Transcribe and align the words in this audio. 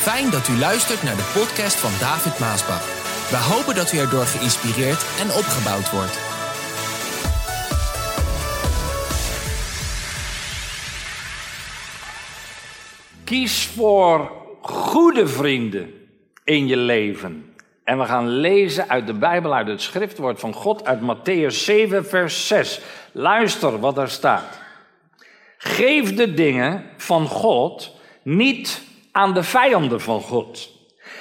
Fijn 0.00 0.30
dat 0.30 0.48
u 0.48 0.58
luistert 0.58 1.02
naar 1.02 1.16
de 1.16 1.30
podcast 1.34 1.76
van 1.76 1.90
David 2.00 2.38
Maasbach. 2.38 2.84
We 3.30 3.36
hopen 3.36 3.74
dat 3.74 3.92
u 3.92 3.98
erdoor 3.98 4.24
geïnspireerd 4.24 5.04
en 5.20 5.26
opgebouwd 5.26 5.90
wordt. 5.90 6.18
Kies 13.24 13.66
voor 13.66 14.32
goede 14.60 15.26
vrienden 15.26 16.08
in 16.44 16.66
je 16.66 16.76
leven. 16.76 17.54
En 17.84 17.98
we 17.98 18.04
gaan 18.04 18.28
lezen 18.28 18.88
uit 18.88 19.06
de 19.06 19.14
Bijbel, 19.14 19.54
uit 19.54 19.66
het 19.66 19.82
schriftwoord 19.82 20.40
van 20.40 20.52
God, 20.52 20.84
uit 20.84 21.00
Matthäus 21.00 21.54
7, 21.64 22.06
vers 22.06 22.46
6. 22.46 22.80
Luister 23.12 23.80
wat 23.80 23.98
er 23.98 24.10
staat. 24.10 24.60
Geef 25.58 26.14
de 26.14 26.34
dingen 26.34 26.84
van 26.96 27.26
God 27.26 27.96
niet 28.22 28.88
aan 29.12 29.34
de 29.34 29.42
vijanden 29.42 30.00
van 30.00 30.20
God. 30.20 30.78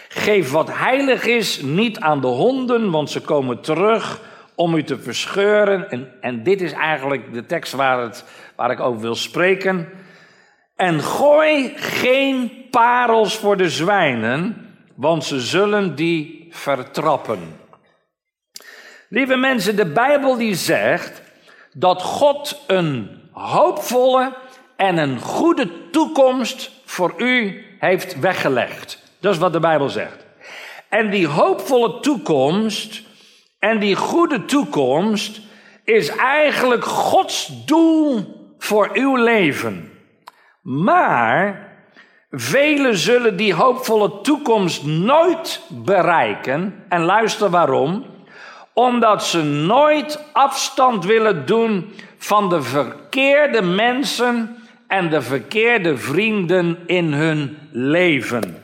Geef 0.07 0.51
wat 0.51 0.69
heilig 0.73 1.25
is 1.25 1.61
niet 1.61 1.99
aan 1.99 2.21
de 2.21 2.27
honden, 2.27 2.91
want 2.91 3.09
ze 3.09 3.21
komen 3.21 3.61
terug 3.61 4.21
om 4.55 4.75
u 4.75 4.83
te 4.83 4.99
verscheuren. 4.99 5.89
En, 5.91 6.11
en 6.21 6.43
dit 6.43 6.61
is 6.61 6.71
eigenlijk 6.71 7.33
de 7.33 7.45
tekst 7.45 7.73
waar, 7.73 8.01
het, 8.01 8.25
waar 8.55 8.71
ik 8.71 8.79
over 8.79 9.01
wil 9.01 9.15
spreken. 9.15 9.89
En 10.75 11.01
gooi 11.01 11.73
geen 11.75 12.51
parels 12.71 13.35
voor 13.35 13.57
de 13.57 13.69
zwijnen, 13.69 14.67
want 14.95 15.23
ze 15.23 15.39
zullen 15.39 15.95
die 15.95 16.47
vertrappen. 16.49 17.39
Lieve 19.09 19.35
mensen, 19.35 19.75
de 19.75 19.91
Bijbel 19.91 20.37
die 20.37 20.55
zegt 20.55 21.21
dat 21.73 22.01
God 22.01 22.63
een 22.67 23.21
hoopvolle 23.31 24.33
en 24.75 24.97
een 24.97 25.19
goede 25.19 25.89
toekomst 25.89 26.71
voor 26.89 27.13
u 27.17 27.63
heeft 27.79 28.19
weggelegd. 28.19 29.03
Dat 29.19 29.33
is 29.33 29.39
wat 29.39 29.53
de 29.53 29.59
Bijbel 29.59 29.89
zegt. 29.89 30.25
En 30.89 31.09
die 31.09 31.27
hoopvolle 31.27 31.99
toekomst 31.99 33.01
en 33.59 33.79
die 33.79 33.95
goede 33.95 34.45
toekomst 34.45 35.39
is 35.83 36.09
eigenlijk 36.15 36.83
Gods 36.85 37.65
doel 37.65 38.25
voor 38.57 38.89
uw 38.93 39.15
leven. 39.15 39.91
Maar 40.61 41.67
velen 42.31 42.97
zullen 42.97 43.37
die 43.37 43.53
hoopvolle 43.53 44.21
toekomst 44.21 44.85
nooit 44.85 45.61
bereiken. 45.67 46.85
En 46.87 47.01
luister 47.01 47.49
waarom. 47.49 48.05
Omdat 48.73 49.25
ze 49.25 49.43
nooit 49.43 50.19
afstand 50.33 51.05
willen 51.05 51.45
doen 51.45 51.93
van 52.17 52.49
de 52.49 52.61
verkeerde 52.61 53.61
mensen 53.61 54.58
en 54.89 55.09
de 55.09 55.21
verkeerde 55.21 55.97
vrienden 55.97 56.77
in 56.85 57.13
hun 57.13 57.57
leven. 57.71 58.63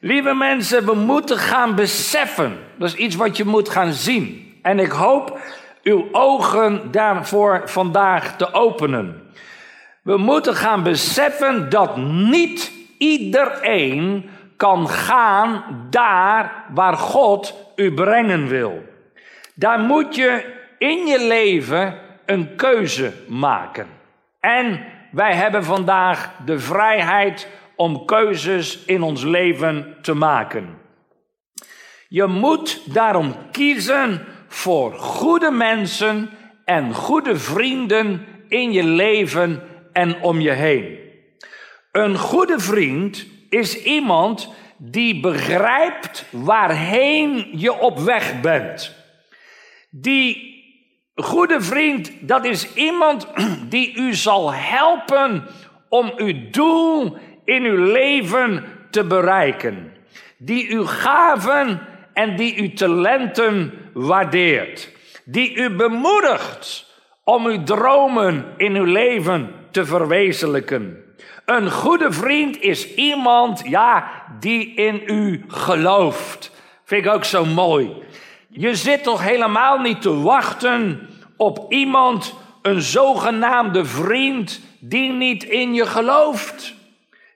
Lieve 0.00 0.34
mensen, 0.34 0.86
we 0.86 0.94
moeten 0.94 1.38
gaan 1.38 1.74
beseffen. 1.74 2.58
Dat 2.78 2.88
is 2.88 2.94
iets 2.94 3.16
wat 3.16 3.36
je 3.36 3.44
moet 3.44 3.68
gaan 3.68 3.92
zien. 3.92 4.58
En 4.62 4.78
ik 4.78 4.90
hoop 4.90 5.38
uw 5.82 6.08
ogen 6.12 6.90
daarvoor 6.90 7.62
vandaag 7.64 8.36
te 8.36 8.52
openen. 8.52 9.22
We 10.02 10.16
moeten 10.16 10.54
gaan 10.54 10.82
beseffen 10.82 11.70
dat 11.70 11.96
niet 11.96 12.72
iedereen 12.98 14.30
kan 14.56 14.88
gaan 14.88 15.64
daar 15.90 16.64
waar 16.74 16.96
God 16.96 17.54
u 17.76 17.94
brengen 17.94 18.48
wil. 18.48 18.82
Daar 19.54 19.78
moet 19.78 20.14
je 20.14 20.44
in 20.78 21.06
je 21.06 21.26
leven 21.26 21.98
een 22.26 22.56
keuze 22.56 23.12
maken. 23.28 23.86
En 24.40 24.80
wij 25.10 25.34
hebben 25.34 25.64
vandaag 25.64 26.30
de 26.44 26.58
vrijheid 26.58 27.48
om 27.76 28.04
keuzes 28.04 28.84
in 28.84 29.02
ons 29.02 29.22
leven 29.22 29.96
te 30.02 30.14
maken. 30.14 30.78
Je 32.08 32.26
moet 32.26 32.94
daarom 32.94 33.34
kiezen 33.50 34.26
voor 34.48 34.92
goede 34.92 35.50
mensen 35.50 36.30
en 36.64 36.94
goede 36.94 37.36
vrienden 37.36 38.26
in 38.48 38.72
je 38.72 38.84
leven 38.84 39.62
en 39.92 40.22
om 40.22 40.40
je 40.40 40.50
heen. 40.50 40.98
Een 41.92 42.18
goede 42.18 42.58
vriend 42.58 43.26
is 43.48 43.82
iemand 43.82 44.54
die 44.76 45.20
begrijpt 45.20 46.26
waarheen 46.30 47.48
je 47.52 47.78
op 47.78 47.98
weg 47.98 48.40
bent. 48.40 48.94
Die 49.90 50.59
goede 51.22 51.60
vriend, 51.60 52.12
dat 52.20 52.44
is 52.44 52.74
iemand 52.74 53.26
die 53.68 53.96
u 53.96 54.14
zal 54.14 54.52
helpen 54.52 55.46
om 55.88 56.12
uw 56.16 56.50
doel 56.50 57.16
in 57.44 57.64
uw 57.64 57.92
leven 57.92 58.64
te 58.90 59.04
bereiken. 59.04 59.92
Die 60.38 60.70
uw 60.74 60.84
gaven 60.84 61.80
en 62.12 62.36
die 62.36 62.60
uw 62.62 62.72
talenten 62.72 63.72
waardeert. 63.92 64.90
Die 65.24 65.54
u 65.54 65.70
bemoedigt 65.70 66.86
om 67.24 67.46
uw 67.46 67.62
dromen 67.62 68.44
in 68.56 68.74
uw 68.74 68.84
leven 68.84 69.54
te 69.70 69.84
verwezenlijken. 69.84 71.04
Een 71.44 71.70
goede 71.70 72.12
vriend 72.12 72.60
is 72.60 72.94
iemand, 72.94 73.62
ja, 73.64 74.10
die 74.40 74.74
in 74.74 75.02
u 75.06 75.44
gelooft. 75.48 76.50
Vind 76.84 77.04
ik 77.04 77.12
ook 77.12 77.24
zo 77.24 77.44
mooi. 77.44 77.92
Je 78.48 78.74
zit 78.74 79.02
toch 79.02 79.22
helemaal 79.22 79.78
niet 79.78 80.02
te 80.02 80.20
wachten 80.20 81.08
op 81.40 81.72
iemand, 81.72 82.34
een 82.62 82.80
zogenaamde 82.80 83.84
vriend, 83.84 84.60
die 84.78 85.12
niet 85.12 85.44
in 85.44 85.74
je 85.74 85.86
gelooft. 85.86 86.74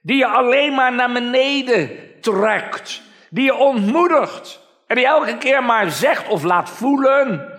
Die 0.01 0.17
je 0.17 0.27
alleen 0.27 0.73
maar 0.73 0.93
naar 0.93 1.11
beneden 1.11 1.89
trekt. 2.21 3.01
Die 3.29 3.43
je 3.43 3.55
ontmoedigt. 3.55 4.59
En 4.87 4.95
die 4.95 5.05
elke 5.05 5.37
keer 5.37 5.63
maar 5.63 5.91
zegt 5.91 6.27
of 6.27 6.43
laat 6.43 6.69
voelen 6.69 7.53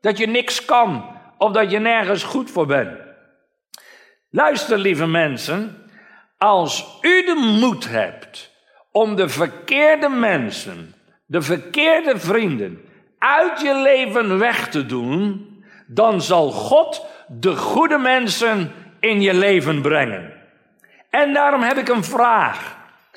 dat 0.00 0.18
je 0.18 0.26
niks 0.26 0.64
kan. 0.64 1.04
Of 1.38 1.52
dat 1.52 1.70
je 1.70 1.78
nergens 1.78 2.22
goed 2.22 2.50
voor 2.50 2.66
bent. 2.66 2.98
Luister, 4.30 4.78
lieve 4.78 5.06
mensen. 5.06 5.90
Als 6.38 6.98
u 7.00 7.24
de 7.24 7.58
moed 7.60 7.88
hebt 7.88 8.50
om 8.92 9.16
de 9.16 9.28
verkeerde 9.28 10.08
mensen, 10.08 10.94
de 11.26 11.42
verkeerde 11.42 12.18
vrienden 12.18 12.80
uit 13.18 13.60
je 13.60 13.74
leven 13.74 14.38
weg 14.38 14.68
te 14.68 14.86
doen, 14.86 15.54
dan 15.86 16.22
zal 16.22 16.50
God 16.50 17.06
de 17.28 17.56
goede 17.56 17.98
mensen 17.98 18.72
in 19.00 19.20
je 19.20 19.34
leven 19.34 19.82
brengen. 19.82 20.32
En 21.10 21.32
daarom 21.32 21.62
heb 21.62 21.76
ik 21.76 21.88
een 21.88 22.04
vraag. 22.04 22.76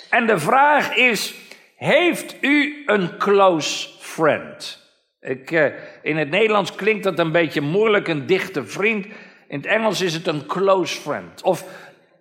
En 0.10 0.28
de 0.28 0.40
vraag 0.40 0.96
is: 0.96 1.36
Heeft 1.76 2.36
u 2.42 2.84
een 2.86 3.18
close 3.18 3.90
friend? 4.00 4.88
Ik, 5.22 5.52
uh, 5.52 5.66
in 6.02 6.18
het 6.18 6.30
Nederlands 6.30 6.76
klinkt 6.76 7.04
dat 7.04 7.20
een 7.20 7.32
beetje 7.32 7.62
moeilijk, 7.62 8.08
een 8.08 8.26
dichte 8.26 8.66
vriend. 8.66 9.06
In 9.48 9.58
het 9.58 9.66
Engels 9.66 10.02
is 10.02 10.14
het 10.14 10.28
een 10.28 10.46
close 10.46 11.02
friend. 11.02 11.42
Of 11.42 11.64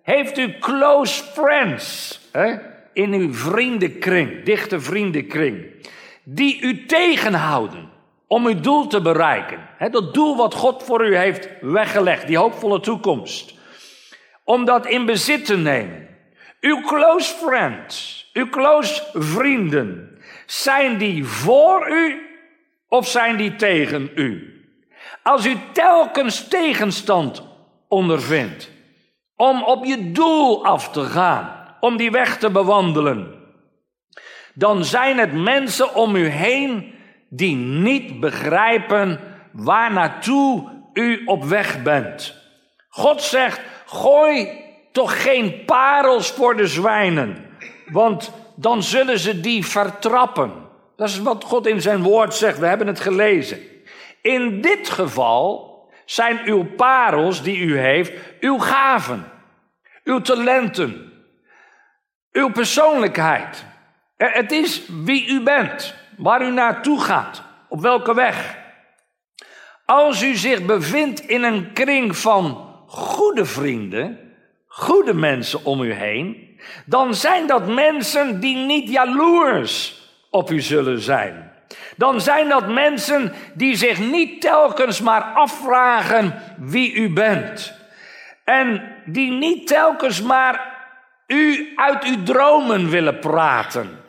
heeft 0.03 0.37
u 0.37 0.57
close 0.59 1.23
friends 1.23 2.19
hè? 2.31 2.55
in 2.93 3.13
uw 3.13 3.33
vriendenkring, 3.33 4.43
dichte 4.43 4.79
vriendenkring, 4.79 5.65
die 6.23 6.61
u 6.61 6.85
tegenhouden 6.85 7.89
om 8.29 8.45
uw 8.45 8.59
doel 8.59 8.87
te 8.87 9.01
bereiken? 9.01 9.69
Hè? 9.77 9.89
Dat 9.89 10.13
doel 10.13 10.35
wat 10.35 10.53
God 10.53 10.83
voor 10.83 11.07
u 11.07 11.17
heeft 11.17 11.49
weggelegd, 11.61 12.27
die 12.27 12.37
hoopvolle 12.37 12.79
toekomst. 12.79 13.53
Om 14.43 14.65
dat 14.65 14.87
in 14.87 15.05
bezit 15.05 15.45
te 15.45 15.57
nemen. 15.57 16.07
Uw 16.61 16.81
close 16.81 17.33
friends, 17.33 18.29
uw 18.33 18.49
close 18.49 19.03
vrienden, 19.13 20.19
zijn 20.45 20.97
die 20.97 21.25
voor 21.25 21.91
u 21.91 22.21
of 22.87 23.07
zijn 23.07 23.37
die 23.37 23.55
tegen 23.55 24.11
u? 24.15 24.53
Als 25.23 25.45
u 25.45 25.55
telkens 25.71 26.47
tegenstand 26.47 27.43
ondervindt 27.87 28.71
om 29.35 29.63
op 29.63 29.85
je 29.85 30.11
doel 30.11 30.65
af 30.65 30.89
te 30.91 31.03
gaan, 31.03 31.77
om 31.79 31.97
die 31.97 32.11
weg 32.11 32.37
te 32.37 32.49
bewandelen, 32.49 33.33
dan 34.53 34.85
zijn 34.85 35.17
het 35.17 35.33
mensen 35.33 35.95
om 35.95 36.15
u 36.15 36.27
heen 36.27 36.97
die 37.29 37.55
niet 37.55 38.19
begrijpen 38.19 39.19
waar 39.51 39.91
naartoe 39.91 40.69
u 40.93 41.21
op 41.25 41.43
weg 41.43 41.81
bent. 41.83 42.35
God 42.89 43.21
zegt: 43.21 43.61
gooi 43.85 44.49
toch 44.91 45.23
geen 45.23 45.65
parels 45.65 46.31
voor 46.31 46.55
de 46.55 46.67
zwijnen, 46.67 47.45
want 47.85 48.31
dan 48.55 48.83
zullen 48.83 49.19
ze 49.19 49.39
die 49.39 49.65
vertrappen. 49.65 50.51
Dat 50.95 51.09
is 51.09 51.19
wat 51.19 51.43
God 51.43 51.67
in 51.67 51.81
zijn 51.81 52.01
woord 52.01 52.33
zegt. 52.33 52.59
We 52.59 52.65
hebben 52.65 52.87
het 52.87 52.99
gelezen. 52.99 53.59
In 54.21 54.61
dit 54.61 54.89
geval 54.89 55.69
zijn 56.05 56.39
uw 56.45 56.63
parels 56.63 57.43
die 57.43 57.57
u 57.57 57.77
heeft, 57.77 58.11
uw 58.39 58.57
gaven, 58.57 59.25
uw 60.03 60.21
talenten, 60.21 61.13
uw 62.31 62.51
persoonlijkheid. 62.51 63.65
Het 64.17 64.51
is 64.51 64.81
wie 65.03 65.27
u 65.27 65.43
bent, 65.43 65.95
waar 66.19 66.41
u 66.41 66.51
naartoe 66.51 67.01
gaat, 67.01 67.43
op 67.69 67.81
welke 67.81 68.13
weg. 68.13 68.57
Als 69.85 70.23
u 70.23 70.35
zich 70.35 70.65
bevindt 70.65 71.19
in 71.19 71.43
een 71.43 71.73
kring 71.73 72.17
van 72.17 72.67
goede 72.87 73.45
vrienden, 73.45 74.19
goede 74.67 75.13
mensen 75.13 75.65
om 75.65 75.81
u 75.81 75.93
heen, 75.93 76.59
dan 76.85 77.15
zijn 77.15 77.47
dat 77.47 77.67
mensen 77.67 78.39
die 78.39 78.55
niet 78.55 78.89
jaloers 78.89 80.01
op 80.29 80.51
u 80.51 80.61
zullen 80.61 80.99
zijn. 80.99 81.51
Dan 81.95 82.21
zijn 82.21 82.49
dat 82.49 82.67
mensen 82.67 83.33
die 83.53 83.75
zich 83.75 83.99
niet 83.99 84.41
telkens 84.41 85.01
maar 85.01 85.21
afvragen 85.21 86.41
wie 86.57 86.93
u 86.93 87.13
bent. 87.13 87.73
En 88.43 88.95
die 89.05 89.31
niet 89.31 89.67
telkens 89.67 90.21
maar 90.21 90.77
u 91.27 91.73
uit 91.75 92.03
uw 92.03 92.23
dromen 92.23 92.89
willen 92.89 93.19
praten. 93.19 93.99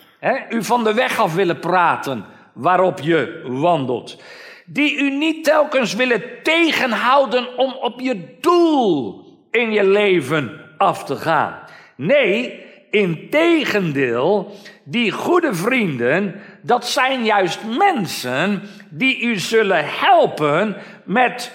U 0.51 0.65
van 0.65 0.85
de 0.85 0.95
weg 0.95 1.19
af 1.19 1.35
willen 1.35 1.59
praten 1.59 2.25
waarop 2.55 3.01
je 3.01 3.43
wandelt. 3.47 4.23
Die 4.67 4.97
u 4.99 5.11
niet 5.11 5.45
telkens 5.45 5.95
willen 5.95 6.23
tegenhouden 6.43 7.59
om 7.59 7.73
op 7.73 8.01
je 8.01 8.37
doel 8.41 9.25
in 9.51 9.73
je 9.73 9.85
leven 9.85 10.61
af 10.77 11.05
te 11.05 11.17
gaan. 11.17 11.59
Nee, 11.97 12.65
in 12.91 13.27
tegendeel, 13.31 14.53
die 14.85 15.13
goede 15.13 15.55
vrienden, 15.55 16.41
dat 16.63 16.87
zijn 16.87 17.25
juist 17.25 17.61
mensen 17.79 18.63
die 18.91 19.21
u 19.21 19.39
zullen 19.39 19.85
helpen 19.87 20.77
met 21.05 21.53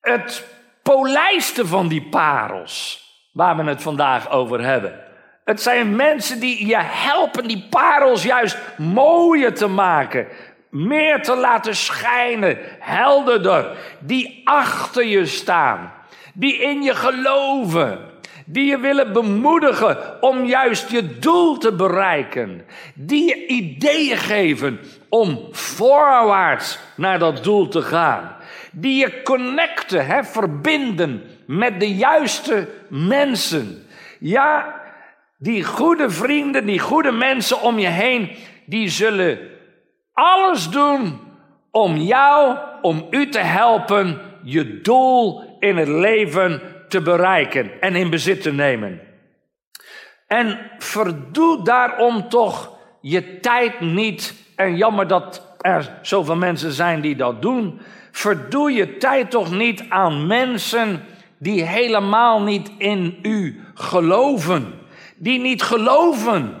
het 0.00 0.46
polijsten 0.82 1.66
van 1.66 1.88
die 1.88 2.02
parels, 2.02 3.04
waar 3.32 3.56
we 3.56 3.62
het 3.62 3.82
vandaag 3.82 4.30
over 4.30 4.64
hebben. 4.64 5.09
Het 5.50 5.62
zijn 5.62 5.96
mensen 5.96 6.40
die 6.40 6.66
je 6.66 6.78
helpen 6.80 7.48
die 7.48 7.66
parels 7.70 8.22
juist 8.22 8.58
mooier 8.76 9.54
te 9.54 9.66
maken, 9.66 10.26
meer 10.68 11.22
te 11.22 11.36
laten 11.36 11.76
schijnen, 11.76 12.58
helderder, 12.78 13.76
die 13.98 14.40
achter 14.44 15.06
je 15.06 15.26
staan, 15.26 15.92
die 16.34 16.62
in 16.62 16.82
je 16.82 16.94
geloven, 16.94 17.98
die 18.44 18.64
je 18.64 18.78
willen 18.78 19.12
bemoedigen 19.12 20.22
om 20.22 20.44
juist 20.44 20.90
je 20.90 21.18
doel 21.18 21.58
te 21.58 21.72
bereiken, 21.72 22.64
die 22.94 23.28
je 23.28 23.46
ideeën 23.46 24.16
geven 24.16 24.80
om 25.08 25.48
voorwaarts 25.50 26.78
naar 26.94 27.18
dat 27.18 27.44
doel 27.44 27.68
te 27.68 27.82
gaan, 27.82 28.36
die 28.72 28.98
je 28.98 29.22
connecten, 29.22 30.06
hè, 30.06 30.24
verbinden 30.24 31.22
met 31.46 31.80
de 31.80 31.94
juiste 31.94 32.68
mensen. 32.88 33.86
Ja, 34.18 34.79
die 35.42 35.64
goede 35.64 36.10
vrienden, 36.10 36.66
die 36.66 36.78
goede 36.78 37.12
mensen 37.12 37.60
om 37.60 37.78
je 37.78 37.86
heen, 37.86 38.30
die 38.66 38.88
zullen 38.88 39.38
alles 40.12 40.68
doen 40.68 41.20
om 41.70 41.96
jou, 41.96 42.58
om 42.82 43.06
u 43.10 43.28
te 43.28 43.38
helpen, 43.38 44.20
je 44.42 44.80
doel 44.80 45.42
in 45.58 45.76
het 45.76 45.88
leven 45.88 46.62
te 46.88 47.00
bereiken 47.00 47.80
en 47.80 47.96
in 47.96 48.10
bezit 48.10 48.42
te 48.42 48.52
nemen. 48.52 49.00
En 50.26 50.70
verdoe 50.78 51.64
daarom 51.64 52.28
toch 52.28 52.78
je 53.00 53.40
tijd 53.40 53.80
niet, 53.80 54.34
en 54.56 54.76
jammer 54.76 55.06
dat 55.06 55.56
er 55.60 55.98
zoveel 56.02 56.36
mensen 56.36 56.72
zijn 56.72 57.00
die 57.00 57.16
dat 57.16 57.42
doen, 57.42 57.80
verdoe 58.10 58.72
je 58.72 58.96
tijd 58.96 59.30
toch 59.30 59.50
niet 59.50 59.84
aan 59.88 60.26
mensen 60.26 61.04
die 61.38 61.62
helemaal 61.62 62.42
niet 62.42 62.70
in 62.78 63.18
u 63.22 63.60
geloven 63.74 64.79
die 65.20 65.38
niet 65.38 65.62
geloven 65.62 66.54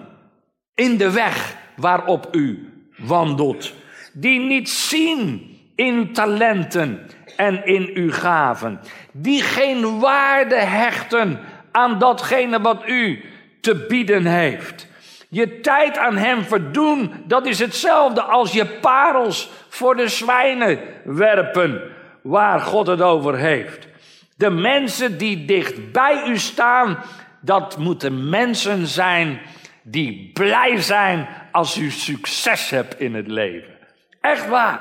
in 0.74 0.96
de 0.96 1.10
weg 1.10 1.56
waarop 1.76 2.28
u 2.32 2.72
wandelt, 2.96 3.72
die 4.12 4.40
niet 4.40 4.70
zien 4.70 5.56
in 5.74 6.12
talenten 6.12 7.06
en 7.36 7.66
in 7.66 7.90
uw 7.94 8.12
gaven, 8.12 8.80
die 9.12 9.42
geen 9.42 9.98
waarde 9.98 10.54
hechten 10.54 11.40
aan 11.72 11.98
datgene 11.98 12.60
wat 12.60 12.88
u 12.88 13.24
te 13.60 13.86
bieden 13.88 14.26
heeft. 14.26 14.86
Je 15.28 15.60
tijd 15.60 15.98
aan 15.98 16.16
hem 16.16 16.42
verdoen, 16.42 17.12
dat 17.26 17.46
is 17.46 17.58
hetzelfde 17.58 18.22
als 18.22 18.52
je 18.52 18.66
parels 18.66 19.50
voor 19.68 19.96
de 19.96 20.08
zwijnen 20.08 20.78
werpen, 21.04 21.82
waar 22.22 22.60
God 22.60 22.86
het 22.86 23.02
over 23.02 23.36
heeft. 23.36 23.88
De 24.36 24.50
mensen 24.50 25.18
die 25.18 25.44
dicht 25.44 25.92
bij 25.92 26.22
u 26.26 26.38
staan, 26.38 26.98
dat 27.40 27.78
moeten 27.78 28.28
mensen 28.28 28.86
zijn 28.86 29.40
die 29.82 30.30
blij 30.32 30.80
zijn 30.80 31.28
als 31.52 31.76
u 31.76 31.90
succes 31.90 32.70
hebt 32.70 33.00
in 33.00 33.14
het 33.14 33.26
leven. 33.26 33.74
Echt 34.20 34.48
waar. 34.48 34.80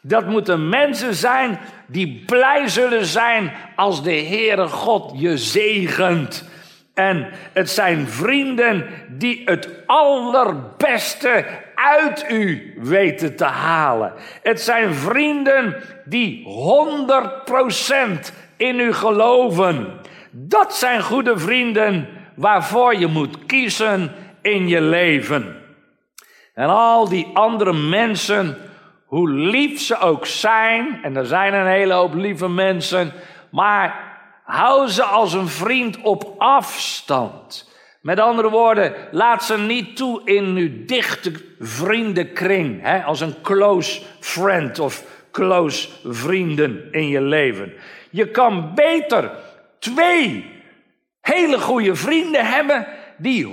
Dat 0.00 0.26
moeten 0.26 0.68
mensen 0.68 1.14
zijn 1.14 1.58
die 1.86 2.22
blij 2.26 2.68
zullen 2.68 3.06
zijn 3.06 3.52
als 3.76 4.02
de 4.02 4.14
Heere 4.14 4.68
God 4.68 5.12
je 5.14 5.38
zegent. 5.38 6.48
En 6.94 7.28
het 7.52 7.70
zijn 7.70 8.08
vrienden 8.08 8.86
die 9.08 9.42
het 9.44 9.68
allerbeste 9.86 11.44
uit 11.74 12.24
u 12.30 12.74
weten 12.76 13.36
te 13.36 13.44
halen. 13.44 14.12
Het 14.42 14.60
zijn 14.60 14.94
vrienden 14.94 15.82
die 16.04 16.46
100% 18.28 18.32
in 18.56 18.80
u 18.80 18.92
geloven. 18.92 20.00
Dat 20.38 20.74
zijn 20.74 21.02
goede 21.02 21.38
vrienden 21.38 22.08
waarvoor 22.34 22.96
je 22.96 23.06
moet 23.06 23.46
kiezen 23.46 24.12
in 24.42 24.68
je 24.68 24.80
leven. 24.80 25.56
En 26.54 26.68
al 26.68 27.08
die 27.08 27.30
andere 27.34 27.72
mensen, 27.72 28.56
hoe 29.04 29.30
lief 29.30 29.80
ze 29.80 29.98
ook 29.98 30.26
zijn, 30.26 30.98
en 31.02 31.16
er 31.16 31.26
zijn 31.26 31.54
een 31.54 31.66
hele 31.66 31.92
hoop 31.92 32.14
lieve 32.14 32.48
mensen, 32.48 33.12
maar 33.50 33.94
hou 34.44 34.88
ze 34.88 35.02
als 35.02 35.32
een 35.32 35.48
vriend 35.48 36.00
op 36.02 36.34
afstand. 36.38 37.74
Met 38.00 38.20
andere 38.20 38.50
woorden, 38.50 38.94
laat 39.10 39.44
ze 39.44 39.58
niet 39.58 39.96
toe 39.96 40.20
in 40.24 40.44
uw 40.44 40.84
dichte 40.86 41.32
vriendenkring, 41.58 42.82
hè, 42.82 43.02
als 43.02 43.20
een 43.20 43.40
close 43.42 44.02
friend 44.20 44.78
of 44.78 45.04
close 45.32 45.88
vrienden 46.04 46.88
in 46.90 47.08
je 47.08 47.20
leven. 47.20 47.72
Je 48.10 48.30
kan 48.30 48.74
beter 48.74 49.30
twee 49.78 50.54
hele 51.20 51.60
goede 51.60 51.94
vrienden 51.94 52.46
hebben 52.46 52.86
die 53.16 53.46
100% 53.46 53.50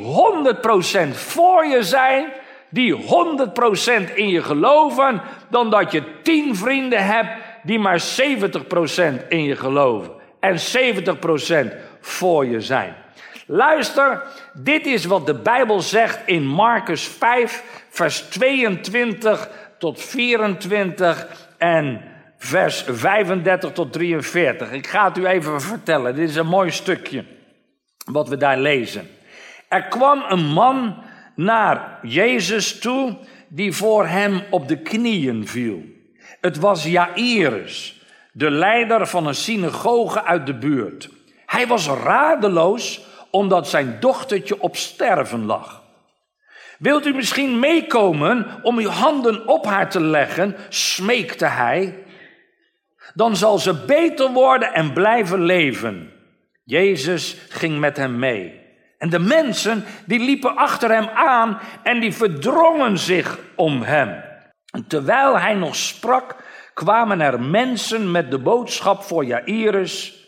voor 1.11 1.65
je 1.65 1.83
zijn, 1.83 2.25
die 2.69 2.95
100% 2.95 4.13
in 4.15 4.29
je 4.29 4.43
geloven, 4.43 5.21
dan 5.49 5.69
dat 5.69 5.91
je 5.91 6.21
tien 6.21 6.55
vrienden 6.55 7.05
hebt 7.05 7.29
die 7.63 7.79
maar 7.79 8.01
70% 8.01 9.27
in 9.27 9.43
je 9.43 9.55
geloven 9.55 10.11
en 10.39 10.57
70% 11.67 11.73
voor 11.99 12.45
je 12.45 12.61
zijn. 12.61 12.95
Luister, 13.45 14.23
dit 14.53 14.85
is 14.85 15.05
wat 15.05 15.25
de 15.25 15.35
Bijbel 15.35 15.79
zegt 15.79 16.19
in 16.25 16.47
Marcus 16.47 17.07
5, 17.07 17.63
vers 17.89 18.19
22 18.19 19.49
tot 19.77 20.01
24 20.01 21.27
en 21.57 22.01
vers 22.45 22.83
35 22.87 23.71
tot 23.71 23.93
43. 23.93 24.71
Ik 24.71 24.87
ga 24.87 25.07
het 25.07 25.17
u 25.17 25.25
even 25.25 25.61
vertellen. 25.61 26.15
Dit 26.15 26.29
is 26.29 26.35
een 26.35 26.47
mooi 26.47 26.71
stukje 26.71 27.25
wat 28.05 28.29
we 28.29 28.37
daar 28.37 28.57
lezen. 28.57 29.07
Er 29.69 29.83
kwam 29.83 30.23
een 30.27 30.45
man 30.45 31.03
naar 31.35 31.99
Jezus 32.01 32.79
toe 32.79 33.17
die 33.47 33.73
voor 33.73 34.07
hem 34.07 34.41
op 34.49 34.67
de 34.67 34.77
knieën 34.77 35.47
viel. 35.47 35.81
Het 36.41 36.57
was 36.57 36.83
Jairus, 36.83 38.01
de 38.31 38.51
leider 38.51 39.07
van 39.07 39.27
een 39.27 39.35
synagoge 39.35 40.23
uit 40.23 40.45
de 40.45 40.55
buurt. 40.55 41.09
Hij 41.45 41.67
was 41.67 41.87
radeloos 41.87 43.01
omdat 43.29 43.67
zijn 43.67 43.97
dochtertje 43.99 44.61
op 44.61 44.75
sterven 44.75 45.45
lag. 45.45 45.83
Wilt 46.79 47.05
u 47.05 47.13
misschien 47.13 47.59
meekomen 47.59 48.47
om 48.61 48.77
uw 48.77 48.89
handen 48.89 49.47
op 49.47 49.65
haar 49.65 49.89
te 49.89 50.01
leggen? 50.01 50.55
smeekte 50.69 51.45
hij 51.45 52.02
dan 53.13 53.35
zal 53.35 53.57
ze 53.57 53.85
beter 53.85 54.31
worden 54.31 54.73
en 54.73 54.93
blijven 54.93 55.43
leven. 55.43 56.11
Jezus 56.63 57.37
ging 57.49 57.79
met 57.79 57.97
hem 57.97 58.19
mee. 58.19 58.61
En 58.97 59.09
de 59.09 59.19
mensen 59.19 59.83
die 60.05 60.19
liepen 60.19 60.55
achter 60.55 60.89
hem 60.91 61.07
aan 61.07 61.59
en 61.83 61.99
die 61.99 62.13
verdrongen 62.13 62.97
zich 62.97 63.39
om 63.55 63.81
hem. 63.81 64.23
Terwijl 64.87 65.39
hij 65.39 65.53
nog 65.53 65.75
sprak, 65.75 66.35
kwamen 66.73 67.21
er 67.21 67.41
mensen 67.41 68.11
met 68.11 68.31
de 68.31 68.39
boodschap 68.39 69.03
voor 69.03 69.25
Jairus. 69.25 70.25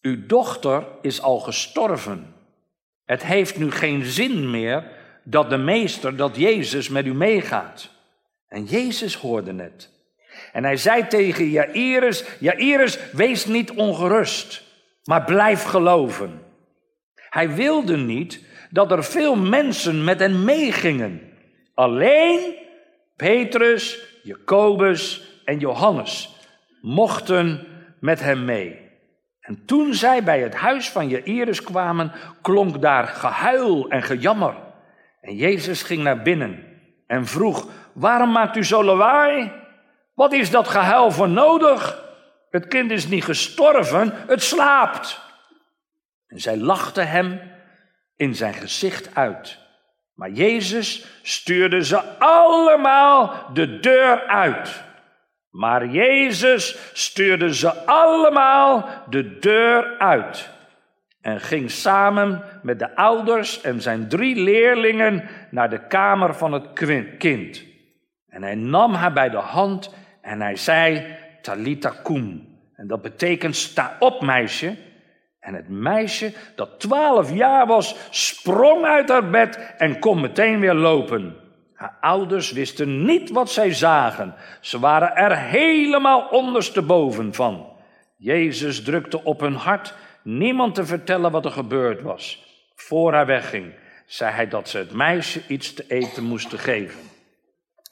Uw 0.00 0.26
dochter 0.26 0.86
is 1.02 1.22
al 1.22 1.38
gestorven. 1.40 2.34
Het 3.04 3.24
heeft 3.24 3.58
nu 3.58 3.70
geen 3.70 4.04
zin 4.04 4.50
meer 4.50 4.84
dat 5.24 5.50
de 5.50 5.56
meester, 5.56 6.16
dat 6.16 6.36
Jezus 6.36 6.88
met 6.88 7.06
u 7.06 7.14
meegaat. 7.14 7.90
En 8.48 8.64
Jezus 8.64 9.14
hoorde 9.14 9.62
het. 9.62 9.95
En 10.52 10.64
hij 10.64 10.76
zei 10.76 11.06
tegen 11.06 11.50
Jairus, 11.50 12.24
Jairus, 12.38 12.98
wees 13.12 13.46
niet 13.46 13.70
ongerust, 13.70 14.62
maar 15.04 15.24
blijf 15.24 15.62
geloven. 15.62 16.40
Hij 17.14 17.50
wilde 17.50 17.96
niet 17.96 18.44
dat 18.70 18.90
er 18.90 19.04
veel 19.04 19.36
mensen 19.36 20.04
met 20.04 20.18
hem 20.18 20.44
meegingen. 20.44 21.20
Alleen 21.74 22.54
Petrus, 23.16 23.98
Jacobus 24.22 25.28
en 25.44 25.58
Johannes 25.58 26.34
mochten 26.80 27.66
met 28.00 28.20
hem 28.20 28.44
mee. 28.44 28.84
En 29.40 29.64
toen 29.66 29.94
zij 29.94 30.22
bij 30.22 30.40
het 30.40 30.54
huis 30.54 30.90
van 30.90 31.08
Jairus 31.08 31.62
kwamen, 31.62 32.12
klonk 32.42 32.82
daar 32.82 33.06
gehuil 33.06 33.88
en 33.88 34.02
gejammer. 34.02 34.54
En 35.20 35.36
Jezus 35.36 35.82
ging 35.82 36.02
naar 36.02 36.22
binnen 36.22 36.64
en 37.06 37.26
vroeg: 37.26 37.68
Waarom 37.92 38.32
maakt 38.32 38.56
u 38.56 38.64
zo 38.64 38.84
lawaai? 38.84 39.52
Wat 40.16 40.32
is 40.32 40.50
dat 40.50 40.68
gehuil 40.68 41.10
voor 41.10 41.28
nodig? 41.28 42.04
Het 42.50 42.68
kind 42.68 42.90
is 42.90 43.08
niet 43.08 43.24
gestorven, 43.24 44.12
het 44.26 44.42
slaapt. 44.42 45.20
En 46.26 46.40
zij 46.40 46.56
lachten 46.56 47.08
hem 47.08 47.40
in 48.16 48.34
zijn 48.34 48.54
gezicht 48.54 49.14
uit. 49.14 49.58
Maar 50.14 50.30
Jezus 50.30 51.06
stuurde 51.22 51.84
ze 51.84 52.18
allemaal 52.18 53.50
de 53.52 53.80
deur 53.80 54.26
uit. 54.26 54.84
Maar 55.50 55.86
Jezus 55.86 56.90
stuurde 56.92 57.54
ze 57.54 57.84
allemaal 57.84 58.88
de 59.10 59.38
deur 59.38 59.98
uit. 59.98 60.50
En 61.20 61.40
ging 61.40 61.70
samen 61.70 62.42
met 62.62 62.78
de 62.78 62.96
ouders 62.96 63.60
en 63.60 63.80
zijn 63.82 64.08
drie 64.08 64.42
leerlingen 64.42 65.28
naar 65.50 65.70
de 65.70 65.86
kamer 65.86 66.34
van 66.34 66.52
het 66.52 66.72
kind. 67.18 67.64
En 68.28 68.42
hij 68.42 68.54
nam 68.54 68.94
haar 68.94 69.12
bij 69.12 69.30
de 69.30 69.36
hand 69.36 69.94
en 70.26 70.40
hij 70.40 70.56
zei, 70.56 71.16
Talita 71.42 71.90
kum. 72.02 72.48
En 72.74 72.86
dat 72.86 73.02
betekent, 73.02 73.56
sta 73.56 73.96
op 73.98 74.22
meisje. 74.22 74.76
En 75.40 75.54
het 75.54 75.68
meisje, 75.68 76.32
dat 76.54 76.80
twaalf 76.80 77.32
jaar 77.32 77.66
was, 77.66 77.96
sprong 78.10 78.84
uit 78.84 79.08
haar 79.08 79.30
bed 79.30 79.74
en 79.76 79.98
kon 79.98 80.20
meteen 80.20 80.60
weer 80.60 80.74
lopen. 80.74 81.36
Haar 81.74 81.96
ouders 82.00 82.52
wisten 82.52 83.04
niet 83.04 83.30
wat 83.30 83.50
zij 83.50 83.74
zagen. 83.74 84.34
Ze 84.60 84.78
waren 84.78 85.16
er 85.16 85.36
helemaal 85.36 86.28
ondersteboven 86.28 87.34
van. 87.34 87.66
Jezus 88.16 88.82
drukte 88.82 89.24
op 89.24 89.40
hun 89.40 89.54
hart 89.54 89.94
niemand 90.22 90.74
te 90.74 90.86
vertellen 90.86 91.30
wat 91.30 91.44
er 91.44 91.50
gebeurd 91.50 92.02
was. 92.02 92.44
Voor 92.74 93.12
hij 93.12 93.26
wegging, 93.26 93.74
zei 94.06 94.32
hij 94.32 94.48
dat 94.48 94.68
ze 94.68 94.78
het 94.78 94.92
meisje 94.92 95.42
iets 95.48 95.74
te 95.74 95.84
eten 95.88 96.24
moesten 96.24 96.58
geven. 96.58 97.00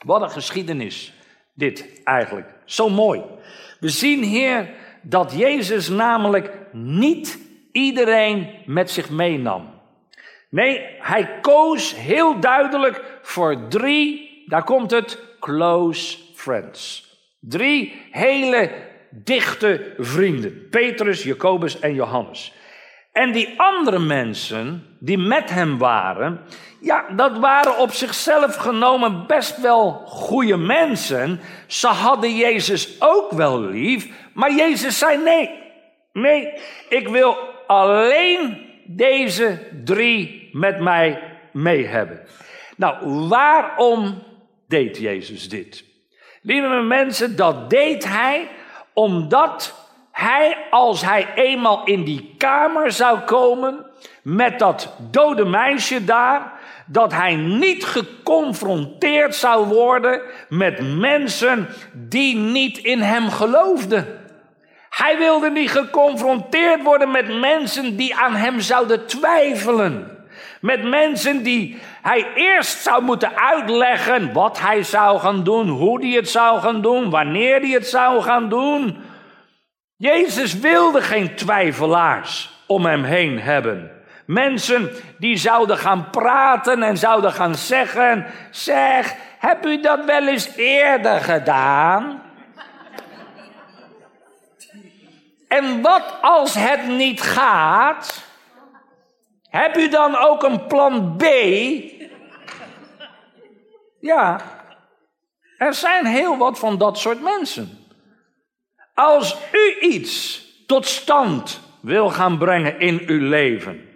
Wat 0.04 0.22
een 0.22 0.30
geschiedenis, 0.30 1.12
dit 1.54 2.00
eigenlijk. 2.04 2.48
Zo 2.64 2.88
mooi. 2.88 3.22
We 3.80 3.88
zien 3.88 4.22
hier 4.22 4.68
dat 5.02 5.32
Jezus 5.36 5.88
namelijk 5.88 6.50
niet 6.72 7.38
iedereen 7.72 8.48
met 8.66 8.90
zich 8.90 9.10
meenam. 9.10 9.72
Nee, 10.50 10.86
hij 10.98 11.40
koos 11.40 11.94
heel 11.96 12.40
duidelijk 12.40 13.18
voor 13.22 13.68
drie, 13.68 14.42
daar 14.46 14.64
komt 14.64 14.90
het, 14.90 15.18
close 15.40 16.18
friends. 16.34 17.12
Drie 17.40 18.02
hele 18.10 18.70
dichte 19.10 19.94
vrienden. 19.98 20.68
Petrus, 20.68 21.22
Jacobus 21.22 21.80
en 21.80 21.94
Johannes. 21.94 22.52
En 23.12 23.32
die 23.32 23.54
andere 23.56 23.98
mensen 23.98 24.93
die 25.04 25.18
met 25.18 25.50
hem 25.50 25.78
waren, 25.78 26.40
ja, 26.80 27.04
dat 27.16 27.38
waren 27.38 27.78
op 27.78 27.92
zichzelf 27.92 28.56
genomen 28.56 29.26
best 29.26 29.60
wel 29.60 29.92
goede 30.06 30.56
mensen. 30.56 31.40
Ze 31.66 31.86
hadden 31.86 32.36
Jezus 32.36 32.96
ook 32.98 33.32
wel 33.32 33.60
lief, 33.60 34.08
maar 34.32 34.52
Jezus 34.52 34.98
zei 34.98 35.18
nee. 35.18 35.62
Nee, 36.12 36.52
ik 36.88 37.08
wil 37.08 37.36
alleen 37.66 38.70
deze 38.86 39.58
drie 39.84 40.48
met 40.52 40.80
mij 40.80 41.22
mee 41.52 41.86
hebben. 41.86 42.20
Nou, 42.76 43.28
waarom 43.28 44.22
deed 44.68 44.98
Jezus 44.98 45.48
dit? 45.48 45.84
Lieve 46.42 46.68
mensen, 46.68 47.36
dat 47.36 47.70
deed 47.70 48.04
hij 48.08 48.48
omdat 48.92 49.88
hij, 50.12 50.56
als 50.70 51.02
hij 51.02 51.28
eenmaal 51.34 51.84
in 51.84 52.04
die 52.04 52.34
kamer 52.38 52.92
zou 52.92 53.18
komen 53.18 53.86
met 54.22 54.58
dat 54.58 54.96
dode 55.10 55.44
meisje 55.44 56.04
daar, 56.04 56.52
dat 56.86 57.12
hij 57.12 57.34
niet 57.34 57.84
geconfronteerd 57.84 59.34
zou 59.34 59.66
worden 59.66 60.20
met 60.48 60.98
mensen 60.98 61.68
die 61.92 62.36
niet 62.36 62.78
in 62.78 63.00
hem 63.00 63.30
geloofden. 63.30 64.22
Hij 64.90 65.18
wilde 65.18 65.50
niet 65.50 65.70
geconfronteerd 65.70 66.82
worden 66.82 67.10
met 67.10 67.38
mensen 67.40 67.96
die 67.96 68.16
aan 68.16 68.34
hem 68.34 68.60
zouden 68.60 69.06
twijfelen. 69.06 70.18
Met 70.60 70.84
mensen 70.84 71.42
die 71.42 71.78
hij 72.02 72.26
eerst 72.34 72.82
zou 72.82 73.02
moeten 73.02 73.36
uitleggen 73.36 74.32
wat 74.32 74.60
hij 74.60 74.82
zou 74.82 75.18
gaan 75.18 75.44
doen, 75.44 75.68
hoe 75.68 76.00
hij 76.00 76.10
het 76.10 76.28
zou 76.28 76.60
gaan 76.60 76.82
doen, 76.82 77.10
wanneer 77.10 77.60
hij 77.60 77.70
het 77.70 77.86
zou 77.86 78.22
gaan 78.22 78.48
doen. 78.48 78.96
Jezus 79.96 80.58
wilde 80.58 81.02
geen 81.02 81.34
twijfelaars 81.34 82.50
om 82.66 82.84
hem 82.84 83.04
heen 83.04 83.40
hebben. 83.40 83.93
Mensen 84.26 84.90
die 85.18 85.36
zouden 85.36 85.78
gaan 85.78 86.10
praten 86.10 86.82
en 86.82 86.96
zouden 86.96 87.32
gaan 87.32 87.54
zeggen: 87.54 88.26
Zeg, 88.50 89.14
heb 89.38 89.66
u 89.66 89.80
dat 89.80 90.04
wel 90.04 90.28
eens 90.28 90.56
eerder 90.56 91.20
gedaan? 91.20 92.22
En 95.48 95.82
wat 95.82 96.14
als 96.20 96.54
het 96.54 96.86
niet 96.86 97.22
gaat? 97.22 98.24
Heb 99.48 99.76
u 99.76 99.88
dan 99.88 100.16
ook 100.16 100.42
een 100.42 100.66
plan 100.66 101.16
B? 101.16 101.24
Ja, 104.00 104.40
er 105.58 105.74
zijn 105.74 106.06
heel 106.06 106.36
wat 106.36 106.58
van 106.58 106.78
dat 106.78 106.98
soort 106.98 107.22
mensen. 107.22 107.78
Als 108.94 109.36
u 109.52 109.78
iets 109.80 110.44
tot 110.66 110.86
stand 110.86 111.60
wil 111.80 112.10
gaan 112.10 112.38
brengen 112.38 112.80
in 112.80 113.02
uw 113.06 113.28
leven, 113.28 113.88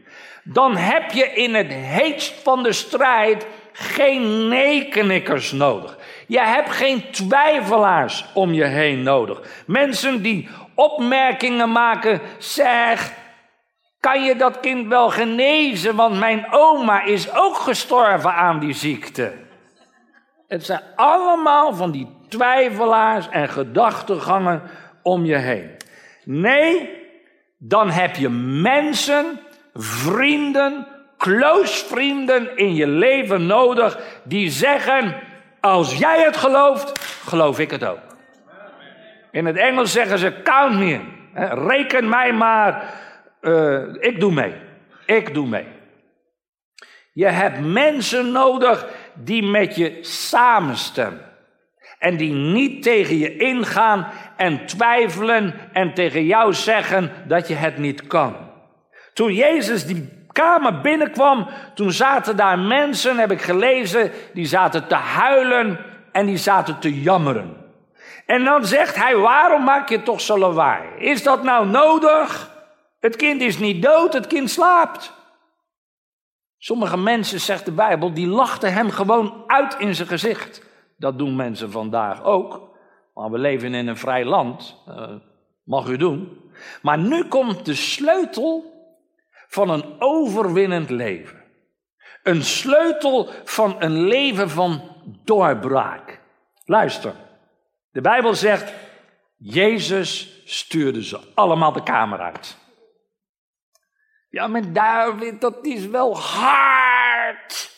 dan 0.52 0.76
heb 0.76 1.10
je 1.10 1.24
in 1.24 1.54
het 1.54 1.72
heetst 1.72 2.34
van 2.42 2.62
de 2.62 2.72
strijd 2.72 3.46
geen 3.72 4.48
neekenikkers 4.48 5.52
nodig. 5.52 5.98
Je 6.26 6.40
hebt 6.40 6.70
geen 6.70 7.10
twijfelaars 7.10 8.24
om 8.34 8.52
je 8.52 8.64
heen 8.64 9.02
nodig. 9.02 9.40
Mensen 9.66 10.22
die 10.22 10.48
opmerkingen 10.74 11.72
maken, 11.72 12.20
zeg, 12.38 13.12
kan 14.00 14.24
je 14.24 14.36
dat 14.36 14.60
kind 14.60 14.86
wel 14.86 15.10
genezen, 15.10 15.96
want 15.96 16.18
mijn 16.18 16.46
oma 16.50 17.04
is 17.04 17.34
ook 17.34 17.56
gestorven 17.56 18.34
aan 18.34 18.58
die 18.58 18.72
ziekte. 18.72 19.32
Het 20.48 20.64
zijn 20.64 20.82
allemaal 20.96 21.74
van 21.74 21.90
die 21.90 22.16
twijfelaars 22.28 23.28
en 23.28 23.48
gedachtegangen 23.48 24.62
om 25.02 25.24
je 25.24 25.36
heen. 25.36 25.70
Nee, 26.24 26.90
dan 27.58 27.90
heb 27.90 28.16
je 28.16 28.28
mensen, 28.62 29.40
vrienden, 29.78 30.86
close 31.18 31.86
vrienden 31.86 32.56
in 32.56 32.74
je 32.74 32.86
leven 32.86 33.46
nodig 33.46 33.98
die 34.24 34.50
zeggen: 34.50 35.16
Als 35.60 35.98
jij 35.98 36.22
het 36.22 36.36
gelooft, 36.36 37.00
geloof 37.26 37.58
ik 37.58 37.70
het 37.70 37.84
ook. 37.84 38.08
In 39.30 39.46
het 39.46 39.56
Engels 39.56 39.92
zeggen 39.92 40.18
ze: 40.18 40.42
Count 40.42 40.78
me 40.78 40.90
in. 40.90 41.16
Reken 41.66 42.08
mij 42.08 42.32
maar. 42.32 42.94
Uh, 43.40 43.94
ik 44.00 44.20
doe 44.20 44.32
mee. 44.32 44.54
Ik 45.06 45.34
doe 45.34 45.46
mee. 45.46 45.66
Je 47.12 47.26
hebt 47.26 47.60
mensen 47.60 48.32
nodig 48.32 48.86
die 49.14 49.42
met 49.42 49.76
je 49.76 49.98
samenstemmen. 50.00 51.26
En 51.98 52.16
die 52.16 52.32
niet 52.32 52.82
tegen 52.82 53.18
je 53.18 53.36
ingaan 53.36 54.06
en 54.36 54.66
twijfelen 54.66 55.54
en 55.72 55.94
tegen 55.94 56.24
jou 56.24 56.54
zeggen 56.54 57.10
dat 57.26 57.48
je 57.48 57.54
het 57.54 57.78
niet 57.78 58.06
kan. 58.06 58.47
Toen 59.18 59.34
Jezus 59.34 59.86
die 59.86 60.08
kamer 60.32 60.80
binnenkwam, 60.80 61.48
toen 61.74 61.92
zaten 61.92 62.36
daar 62.36 62.58
mensen, 62.58 63.18
heb 63.18 63.30
ik 63.30 63.40
gelezen, 63.40 64.10
die 64.34 64.46
zaten 64.46 64.88
te 64.88 64.94
huilen 64.94 65.78
en 66.12 66.26
die 66.26 66.36
zaten 66.36 66.78
te 66.78 67.00
jammeren. 67.00 67.56
En 68.26 68.44
dan 68.44 68.66
zegt 68.66 68.96
hij, 68.96 69.16
waarom 69.16 69.64
maak 69.64 69.88
je 69.88 70.02
toch 70.02 70.20
zo 70.20 70.38
lawaai? 70.38 70.88
Is 70.98 71.22
dat 71.22 71.42
nou 71.42 71.66
nodig? 71.66 72.50
Het 73.00 73.16
kind 73.16 73.40
is 73.40 73.58
niet 73.58 73.82
dood, 73.82 74.12
het 74.12 74.26
kind 74.26 74.50
slaapt. 74.50 75.12
Sommige 76.58 76.96
mensen, 76.96 77.40
zegt 77.40 77.64
de 77.64 77.72
Bijbel, 77.72 78.12
die 78.14 78.26
lachten 78.26 78.72
hem 78.72 78.90
gewoon 78.90 79.44
uit 79.46 79.76
in 79.78 79.94
zijn 79.94 80.08
gezicht. 80.08 80.62
Dat 80.96 81.18
doen 81.18 81.36
mensen 81.36 81.70
vandaag 81.70 82.24
ook. 82.24 82.70
Maar 83.14 83.30
we 83.30 83.38
leven 83.38 83.74
in 83.74 83.86
een 83.86 83.96
vrij 83.96 84.24
land. 84.24 84.76
Uh, 84.88 85.10
mag 85.64 85.88
u 85.88 85.96
doen. 85.96 86.50
Maar 86.82 86.98
nu 86.98 87.24
komt 87.24 87.64
de 87.64 87.74
sleutel 87.74 88.76
van 89.48 89.70
een 89.70 90.00
overwinnend 90.00 90.90
leven. 90.90 91.44
Een 92.22 92.42
sleutel 92.42 93.30
van 93.44 93.76
een 93.78 94.06
leven 94.06 94.50
van 94.50 94.96
doorbraak. 95.24 96.20
Luister. 96.64 97.14
De 97.90 98.00
Bijbel 98.00 98.34
zegt, 98.34 98.72
Jezus 99.36 100.42
stuurde 100.44 101.04
ze 101.04 101.20
allemaal 101.34 101.72
de 101.72 101.82
kamer 101.82 102.20
uit. 102.20 102.56
Ja, 104.28 104.46
maar 104.46 104.72
David, 104.72 105.40
dat 105.40 105.66
is 105.66 105.86
wel 105.86 106.18
hard. 106.18 107.76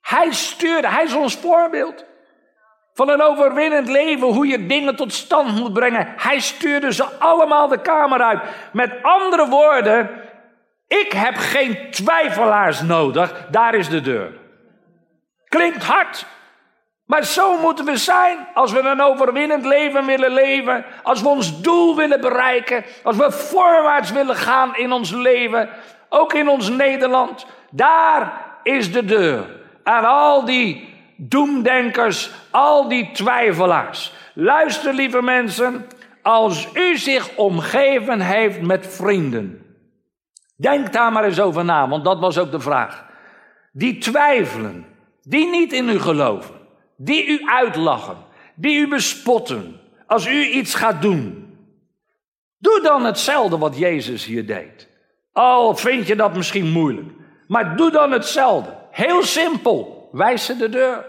Hij 0.00 0.32
stuurde, 0.32 0.88
hij 0.88 1.04
is 1.04 1.14
ons 1.14 1.36
voorbeeld. 1.36 2.04
Van 2.98 3.08
een 3.08 3.22
overwinnend 3.22 3.88
leven, 3.88 4.28
hoe 4.28 4.46
je 4.46 4.66
dingen 4.66 4.96
tot 4.96 5.12
stand 5.12 5.54
moet 5.54 5.72
brengen. 5.72 6.14
Hij 6.16 6.38
stuurde 6.38 6.92
ze 6.92 7.04
allemaal 7.18 7.68
de 7.68 7.80
kamer 7.80 8.22
uit. 8.22 8.40
Met 8.72 8.92
andere 9.02 9.48
woorden, 9.48 10.10
ik 10.88 11.12
heb 11.12 11.36
geen 11.36 11.90
twijfelaars 11.90 12.82
nodig, 12.82 13.46
daar 13.50 13.74
is 13.74 13.88
de 13.88 14.00
deur. 14.00 14.32
Klinkt 15.48 15.84
hard, 15.84 16.26
maar 17.04 17.24
zo 17.24 17.58
moeten 17.58 17.84
we 17.84 17.96
zijn 17.96 18.46
als 18.54 18.72
we 18.72 18.78
een 18.80 19.02
overwinnend 19.02 19.64
leven 19.64 20.06
willen 20.06 20.30
leven, 20.30 20.84
als 21.02 21.22
we 21.22 21.28
ons 21.28 21.60
doel 21.60 21.96
willen 21.96 22.20
bereiken, 22.20 22.84
als 23.02 23.16
we 23.16 23.32
voorwaarts 23.32 24.12
willen 24.12 24.36
gaan 24.36 24.76
in 24.76 24.92
ons 24.92 25.10
leven, 25.10 25.68
ook 26.08 26.32
in 26.32 26.48
ons 26.48 26.68
Nederland. 26.68 27.46
Daar 27.70 28.32
is 28.62 28.92
de 28.92 29.04
deur. 29.04 29.44
Aan 29.82 30.04
al 30.04 30.44
die 30.44 30.87
doemdenkers, 31.18 32.30
al 32.50 32.88
die 32.88 33.10
twijfelaars. 33.12 34.12
Luister, 34.34 34.94
lieve 34.94 35.22
mensen, 35.22 35.86
als 36.22 36.68
u 36.74 36.96
zich 36.96 37.36
omgeven 37.36 38.20
heeft 38.20 38.60
met 38.60 38.86
vrienden. 38.86 39.62
Denk 40.56 40.92
daar 40.92 41.12
maar 41.12 41.24
eens 41.24 41.40
over 41.40 41.64
na, 41.64 41.88
want 41.88 42.04
dat 42.04 42.18
was 42.18 42.38
ook 42.38 42.50
de 42.50 42.60
vraag. 42.60 43.06
Die 43.72 43.98
twijfelen, 43.98 44.86
die 45.22 45.48
niet 45.50 45.72
in 45.72 45.88
u 45.88 45.98
geloven, 46.00 46.54
die 46.96 47.26
u 47.26 47.40
uitlachen, 47.44 48.16
die 48.54 48.78
u 48.78 48.88
bespotten 48.88 49.80
als 50.06 50.26
u 50.26 50.44
iets 50.44 50.74
gaat 50.74 51.02
doen. 51.02 51.46
Doe 52.58 52.80
dan 52.82 53.04
hetzelfde 53.04 53.58
wat 53.58 53.78
Jezus 53.78 54.24
hier 54.24 54.46
deed. 54.46 54.88
Al 55.32 55.76
vind 55.76 56.06
je 56.06 56.16
dat 56.16 56.34
misschien 56.34 56.70
moeilijk, 56.70 57.10
maar 57.46 57.76
doe 57.76 57.90
dan 57.90 58.12
hetzelfde. 58.12 58.76
Heel 58.90 59.22
simpel. 59.22 59.97
Wijs 60.10 60.44
ze 60.44 60.56
de 60.56 60.68
deur. 60.68 61.04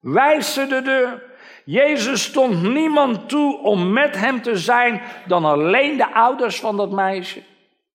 Wijs 0.00 0.54
ze 0.54 0.66
de 0.66 0.82
deur. 0.82 1.22
Jezus 1.64 2.22
stond 2.22 2.62
niemand 2.62 3.28
toe 3.28 3.58
om 3.58 3.92
met 3.92 4.16
hem 4.16 4.42
te 4.42 4.56
zijn 4.56 5.02
dan 5.26 5.44
alleen 5.44 5.96
de 5.96 6.14
ouders 6.14 6.60
van 6.60 6.76
dat 6.76 6.90
meisje. 6.90 7.42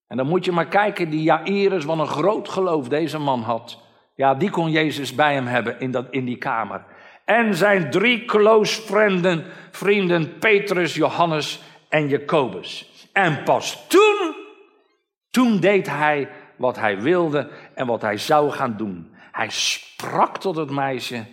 En 0.07 0.17
dan 0.17 0.27
moet 0.27 0.45
je 0.45 0.51
maar 0.51 0.67
kijken, 0.67 1.09
die 1.09 1.23
Jairus, 1.23 1.85
wat 1.85 1.97
een 1.97 2.07
groot 2.07 2.49
geloof 2.49 2.87
deze 2.87 3.19
man 3.19 3.41
had. 3.41 3.79
Ja, 4.15 4.35
die 4.35 4.49
kon 4.49 4.71
Jezus 4.71 5.15
bij 5.15 5.33
hem 5.33 5.47
hebben 5.47 5.79
in, 5.79 5.91
dat, 5.91 6.05
in 6.09 6.25
die 6.25 6.37
kamer. 6.37 6.85
En 7.25 7.55
zijn 7.55 7.91
drie 7.91 8.25
close 8.25 8.81
vrienden, 8.81 9.45
vrienden 9.71 10.37
Petrus, 10.37 10.95
Johannes 10.95 11.61
en 11.89 12.07
Jacobus. 12.07 12.89
En 13.13 13.43
pas 13.43 13.87
toen, 13.87 14.35
toen 15.29 15.59
deed 15.59 15.87
hij 15.89 16.29
wat 16.55 16.79
hij 16.79 17.01
wilde 17.01 17.49
en 17.73 17.87
wat 17.87 18.01
hij 18.01 18.17
zou 18.17 18.51
gaan 18.51 18.77
doen. 18.77 19.14
Hij 19.35 19.49
sprak 19.49 20.37
tot 20.37 20.55
het 20.55 20.69
meisje, 20.69 21.25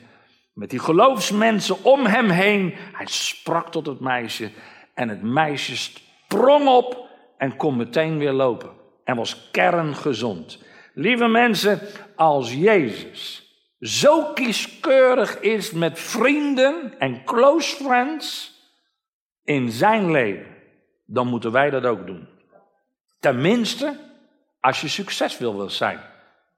met 0.52 0.70
die 0.70 0.78
geloofsmensen 0.78 1.84
om 1.84 2.06
hem 2.06 2.30
heen. 2.30 2.74
Hij 2.92 3.06
sprak 3.06 3.70
tot 3.70 3.86
het 3.86 4.00
meisje 4.00 4.50
en 4.94 5.08
het 5.08 5.22
meisje 5.22 5.76
sprong 5.76 6.68
op 6.68 7.08
en 7.38 7.56
kon 7.56 7.76
meteen 7.76 8.18
weer 8.18 8.32
lopen. 8.32 8.70
En 9.04 9.16
was 9.16 9.50
kerngezond. 9.50 10.62
Lieve 10.94 11.26
mensen, 11.26 11.80
als 12.16 12.54
Jezus 12.54 13.50
zo 13.80 14.32
kieskeurig 14.32 15.40
is 15.40 15.72
met 15.72 15.98
vrienden 15.98 16.98
en 16.98 17.24
close 17.24 17.84
friends 17.84 18.54
in 19.44 19.70
zijn 19.70 20.10
leven, 20.10 20.56
dan 21.06 21.26
moeten 21.26 21.52
wij 21.52 21.70
dat 21.70 21.84
ook 21.84 22.06
doen. 22.06 22.28
Tenminste, 23.20 23.98
als 24.60 24.80
je 24.80 24.88
succesvol 24.88 25.56
wil 25.56 25.70
zijn 25.70 26.00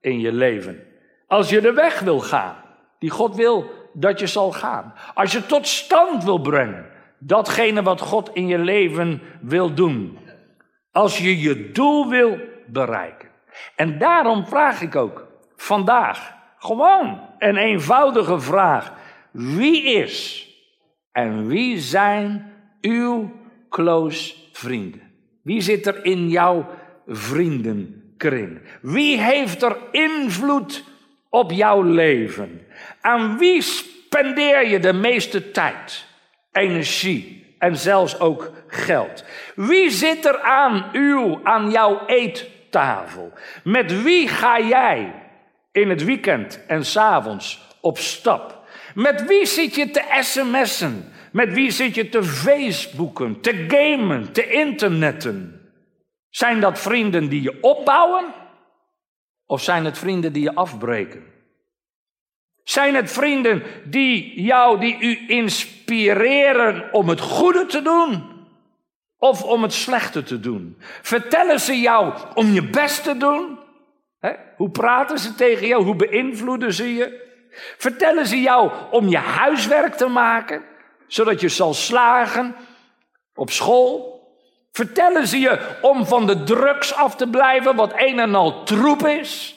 in 0.01 0.21
je 0.21 0.33
leven. 0.33 0.93
Als 1.35 1.51
je 1.51 1.61
de 1.61 1.73
weg 1.73 2.01
wil 2.01 2.21
gaan, 2.21 2.57
die 2.99 3.11
God 3.11 3.35
wil 3.35 3.71
dat 3.93 4.21
je 4.21 4.27
zal 4.27 4.53
gaan. 4.53 4.95
Als 5.15 5.33
je 5.33 5.47
tot 5.47 5.67
stand 5.67 6.25
wil 6.25 6.39
brengen, 6.39 6.87
datgene 7.19 7.83
wat 7.83 8.01
God 8.01 8.31
in 8.33 8.47
je 8.47 8.59
leven 8.59 9.23
wil 9.41 9.75
doen. 9.75 10.19
Als 10.93 11.19
je 11.19 11.41
je 11.41 11.71
doel 11.71 12.09
wil 12.09 12.39
bereiken. 12.67 13.29
En 13.77 13.99
daarom 13.99 14.47
vraag 14.47 14.81
ik 14.81 14.97
ook 14.97 15.27
vandaag 15.57 16.35
gewoon 16.59 17.21
een 17.39 17.57
eenvoudige 17.57 18.41
vraag. 18.41 18.93
Wie 19.31 19.83
is 19.83 20.49
en 21.13 21.47
wie 21.47 21.79
zijn 21.79 22.53
uw 22.81 23.33
close 23.69 24.35
vrienden? 24.53 25.03
Wie 25.43 25.61
zit 25.61 25.87
er 25.87 26.05
in 26.05 26.29
jouw 26.29 26.67
vriendenkring? 27.07 28.61
Wie 28.81 29.21
heeft 29.21 29.63
er 29.63 29.77
invloed 29.91 30.93
op 31.35 31.51
jouw 31.53 31.83
leven? 31.83 32.67
Aan 33.01 33.39
wie 33.39 33.63
spendeer 33.63 34.69
je 34.69 34.79
de 34.79 34.93
meeste 34.93 35.51
tijd, 35.51 36.07
energie 36.53 37.55
en 37.59 37.77
zelfs 37.77 38.21
ook 38.21 38.53
geld? 38.67 39.25
Wie 39.55 39.91
zit 39.91 40.25
er 40.25 40.41
aan 40.41 40.91
uw, 40.93 41.41
aan 41.43 41.71
jouw 41.71 42.07
eettafel? 42.07 43.33
Met 43.65 44.03
wie 44.03 44.29
ga 44.29 44.61
jij 44.61 45.13
in 45.73 45.89
het 45.89 46.05
weekend 46.05 46.61
en 46.67 46.85
s'avonds 46.85 47.77
op 47.81 47.99
stap? 47.99 48.63
Met 48.95 49.27
wie 49.27 49.47
zit 49.47 49.75
je 49.75 49.91
te 49.91 50.03
sms'en? 50.21 51.13
Met 51.33 51.53
wie 51.53 51.71
zit 51.71 51.95
je 51.95 52.09
te 52.09 52.25
facebooken, 52.25 53.41
te 53.41 53.65
gamen, 53.69 54.33
te 54.33 54.51
internetten? 54.51 55.61
Zijn 56.31 56.61
dat 56.61 56.81
vrienden 56.81 57.29
die 57.29 57.43
je 57.43 57.59
opbouwen? 57.61 58.25
Of 59.47 59.63
zijn 59.63 59.85
het 59.85 59.99
vrienden 59.99 60.33
die 60.33 60.43
je 60.43 60.55
afbreken? 60.55 61.33
Zijn 62.65 62.95
het 62.95 63.13
vrienden 63.13 63.63
die 63.85 64.43
jou, 64.43 64.81
die 64.81 64.99
u 65.01 65.25
inspireren 65.29 66.93
om 66.93 67.09
het 67.09 67.21
goede 67.21 67.67
te 67.67 67.83
doen? 67.83 68.33
Of 69.19 69.43
om 69.43 69.63
het 69.63 69.73
slechte 69.73 70.23
te 70.23 70.41
doen? 70.41 70.77
Vertellen 71.03 71.61
ze 71.61 71.81
jou 71.81 72.15
om 72.35 72.47
je 72.47 72.69
best 72.69 73.03
te 73.03 73.17
doen? 73.17 73.59
Hoe 74.57 74.71
praten 74.71 75.19
ze 75.19 75.35
tegen 75.35 75.67
jou? 75.67 75.85
Hoe 75.85 75.97
beïnvloeden 75.97 76.73
ze 76.73 76.95
je? 76.95 77.23
Vertellen 77.79 78.27
ze 78.27 78.41
jou 78.41 78.73
om 78.91 79.09
je 79.09 79.17
huiswerk 79.17 79.95
te 79.95 80.07
maken, 80.07 80.63
zodat 81.07 81.41
je 81.41 81.49
zal 81.49 81.75
slagen 81.75 82.57
op 83.35 83.51
school? 83.51 84.14
Vertellen 84.75 85.27
ze 85.27 85.39
je 85.39 85.79
om 85.81 86.07
van 86.07 86.27
de 86.27 86.43
drugs 86.43 86.95
af 86.95 87.17
te 87.17 87.29
blijven, 87.29 87.77
wat 87.77 87.93
een 87.97 88.19
en 88.19 88.35
al 88.35 88.65
troep 88.65 89.07
is? 89.07 89.55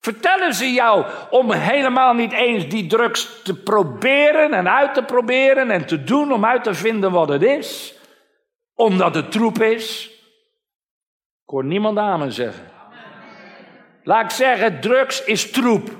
Vertellen 0.00 0.54
ze 0.54 0.72
jou 0.72 1.04
om 1.30 1.52
helemaal 1.52 2.14
niet 2.14 2.32
eens 2.32 2.68
die 2.68 2.86
drugs 2.86 3.42
te 3.42 3.62
proberen 3.62 4.52
en 4.52 4.68
uit 4.68 4.94
te 4.94 5.02
proberen 5.02 5.70
en 5.70 5.86
te 5.86 6.04
doen 6.04 6.32
om 6.32 6.44
uit 6.44 6.64
te 6.64 6.74
vinden 6.74 7.12
wat 7.12 7.28
het 7.28 7.42
is? 7.42 7.94
Omdat 8.74 9.14
het 9.14 9.32
troep 9.32 9.62
is? 9.62 10.10
Ik 11.44 11.50
hoor 11.50 11.64
niemand 11.64 11.98
amen 11.98 12.32
zeggen. 12.32 12.64
Laat 14.02 14.24
ik 14.24 14.30
zeggen, 14.30 14.80
drugs 14.80 15.24
is 15.24 15.50
troep. 15.50 15.90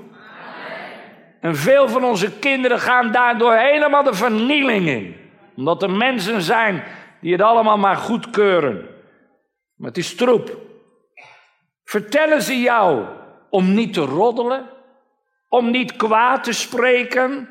En 1.41 1.57
veel 1.57 1.89
van 1.89 2.05
onze 2.05 2.39
kinderen 2.39 2.81
gaan 2.81 3.13
daardoor 3.13 3.55
helemaal 3.55 4.03
de 4.03 4.15
vernieling 4.15 4.89
in. 4.89 5.17
Omdat 5.57 5.83
er 5.83 5.91
mensen 5.91 6.43
zijn 6.43 6.85
die 7.21 7.33
het 7.33 7.43
allemaal 7.43 7.79
maar 7.79 7.97
goedkeuren. 7.97 8.87
Maar 9.75 9.89
het 9.89 9.99
is 9.99 10.15
troep. 10.15 10.57
Vertellen 11.85 12.43
ze 12.43 12.61
jou 12.61 13.05
om 13.51 13.75
niet 13.75 13.93
te 13.93 14.01
roddelen, 14.01 14.67
om 15.49 15.71
niet 15.71 15.97
kwaad 15.97 16.45
te 16.45 16.53
spreken, 16.53 17.49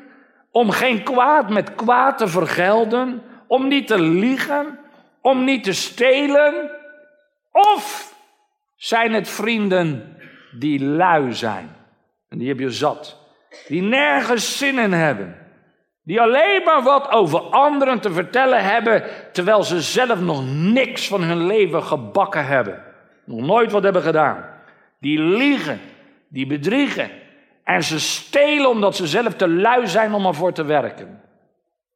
om 0.50 0.70
geen 0.70 1.02
kwaad 1.02 1.48
met 1.50 1.74
kwaad 1.74 2.18
te 2.18 2.28
vergelden, 2.28 3.22
om 3.46 3.68
niet 3.68 3.86
te 3.86 4.00
liegen, 4.00 4.78
om 5.20 5.44
niet 5.44 5.64
te 5.64 5.72
stelen? 5.72 6.70
Of 7.52 8.14
zijn 8.76 9.12
het 9.12 9.28
vrienden 9.28 10.16
die 10.58 10.84
lui 10.84 11.32
zijn? 11.32 11.76
En 12.28 12.38
die 12.38 12.48
heb 12.48 12.58
je 12.58 12.70
zat. 12.70 13.16
Die 13.68 13.82
nergens 13.82 14.58
zin 14.58 14.78
in 14.78 14.92
hebben. 14.92 15.47
Die 16.08 16.20
alleen 16.20 16.62
maar 16.64 16.82
wat 16.82 17.10
over 17.10 17.40
anderen 17.40 18.00
te 18.00 18.12
vertellen 18.12 18.64
hebben, 18.64 19.02
terwijl 19.32 19.62
ze 19.62 19.80
zelf 19.80 20.20
nog 20.20 20.42
niks 20.54 21.08
van 21.08 21.22
hun 21.22 21.46
leven 21.46 21.82
gebakken 21.82 22.46
hebben. 22.46 22.82
Nog 23.24 23.40
nooit 23.40 23.72
wat 23.72 23.82
hebben 23.82 24.02
gedaan. 24.02 24.44
Die 25.00 25.18
liegen, 25.18 25.80
die 26.28 26.46
bedriegen. 26.46 27.10
En 27.64 27.82
ze 27.84 28.00
stelen 28.00 28.70
omdat 28.70 28.96
ze 28.96 29.06
zelf 29.06 29.34
te 29.34 29.48
lui 29.48 29.86
zijn 29.86 30.12
om 30.12 30.26
ervoor 30.26 30.52
te 30.52 30.64
werken. 30.64 31.20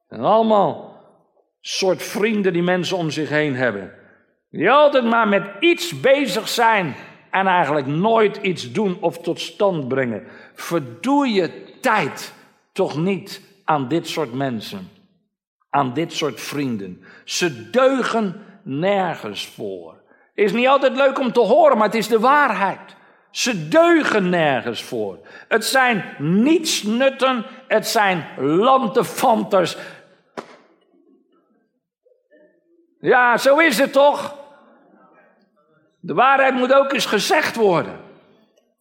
En 0.09 0.21
allemaal 0.21 0.97
soort 1.61 2.03
vrienden 2.03 2.53
die 2.53 2.63
mensen 2.63 2.97
om 2.97 3.11
zich 3.11 3.29
heen 3.29 3.55
hebben. 3.55 3.93
Die 4.51 4.71
altijd 4.71 5.05
maar 5.05 5.29
met 5.29 5.45
iets 5.61 6.01
bezig 6.01 6.49
zijn 6.49 6.95
en 7.31 7.47
eigenlijk 7.47 7.87
nooit 7.87 8.37
iets 8.37 8.73
doen 8.73 8.97
of 9.01 9.19
tot 9.19 9.41
stand 9.41 9.89
brengen. 9.89 10.27
Verdoe 10.55 11.29
je 11.29 11.77
tijd 11.81 12.35
toch 12.73 12.97
niet 12.97 13.51
aan 13.73 13.89
dit 13.89 14.09
soort 14.09 14.33
mensen, 14.33 14.91
aan 15.71 15.95
dit 15.95 16.13
soort 16.13 16.41
vrienden. 16.41 17.05
Ze 17.25 17.71
deugen 17.71 18.45
nergens 18.63 19.47
voor. 19.47 20.01
Is 20.35 20.53
niet 20.53 20.67
altijd 20.67 20.97
leuk 20.97 21.19
om 21.19 21.33
te 21.33 21.41
horen, 21.41 21.77
maar 21.77 21.87
het 21.87 21.97
is 21.97 22.09
de 22.09 22.21
waarheid. 22.21 22.97
Ze 23.31 23.69
deugen 23.69 24.29
nergens 24.29 24.83
voor. 24.83 25.19
Het 25.49 25.65
zijn 25.65 26.15
nietsnutten, 26.19 27.45
het 27.69 27.87
zijn 27.87 28.27
lantefanters. 28.39 29.77
Ja, 33.01 33.37
zo 33.37 33.59
is 33.59 33.79
het 33.79 33.93
toch? 33.93 34.37
De 36.01 36.15
waarheid 36.15 36.55
moet 36.55 36.73
ook 36.73 36.93
eens 36.93 37.07
gezegd 37.07 37.57
worden. 37.57 38.01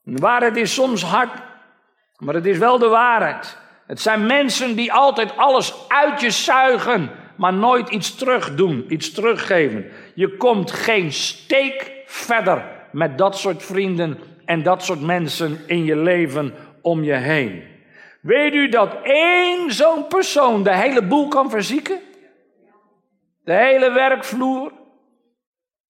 De 0.04 0.22
waarheid 0.22 0.58
is 0.58 0.74
soms 0.74 1.04
hard, 1.04 1.42
maar 2.18 2.34
het 2.34 2.46
is 2.46 2.58
wel 2.58 2.78
de 2.78 2.88
waarheid. 2.88 3.60
Het 3.88 4.02
zijn 4.02 4.26
mensen 4.26 4.76
die 4.76 4.94
altijd 4.94 5.38
alles 5.38 5.74
uit 5.88 6.22
je 6.22 6.30
zuigen, 6.30 7.10
maar 7.38 7.54
nooit 7.54 7.90
iets 7.90 8.16
terugdoen, 8.16 8.86
iets 8.88 9.12
teruggeven. 9.12 9.86
Je 10.16 10.38
komt 10.38 10.72
geen 10.72 11.12
steek 11.12 11.92
verder 12.06 12.66
met 12.92 13.18
dat 13.18 13.38
soort 13.38 13.64
vrienden 13.64 14.20
en 14.46 14.64
dat 14.64 14.84
soort 14.84 15.02
mensen 15.02 15.60
in 15.68 15.84
je 15.84 15.96
leven 15.96 16.54
om 16.82 17.04
je 17.04 17.14
heen. 17.14 17.64
Weet 18.22 18.54
u 18.54 18.70
dat 18.70 18.98
één 19.04 19.72
zo'n 19.72 20.08
persoon 20.08 20.64
de 20.64 20.76
hele 20.76 21.02
boel 21.02 21.28
kan 21.28 21.50
verzieken? 21.50 22.00
De 23.44 23.54
hele 23.54 23.92
werkvloer, 23.92 24.72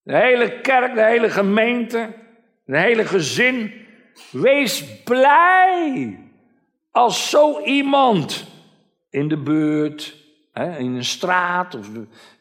de 0.04 0.18
hele 0.18 0.62
kerk, 0.62 0.96
de 0.96 1.06
hele 1.06 1.30
gemeente, 1.30 2.14
de 2.66 2.78
hele 2.78 3.06
gezin. 3.06 3.86
Wees 4.32 5.04
blij 5.04 6.20
als 6.92 7.30
zo 7.30 7.60
iemand 7.60 8.46
in 9.10 9.28
de 9.28 9.38
buurt, 9.38 10.16
in 10.54 10.96
een 10.96 11.06
straat 11.06 11.76
of 11.76 11.88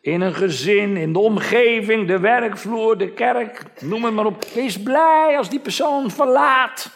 in 0.01 0.21
een 0.21 0.35
gezin, 0.35 0.97
in 0.97 1.13
de 1.13 1.19
omgeving, 1.19 2.07
de 2.07 2.19
werkvloer, 2.19 2.99
de 2.99 3.13
kerk, 3.13 3.65
noem 3.81 4.05
het 4.05 4.15
maar 4.15 4.27
op. 4.27 4.45
Wees 4.45 4.83
blij 4.83 5.39
als 5.39 5.49
die 5.49 5.61
persoon 5.61 6.11
verlaat. 6.11 6.91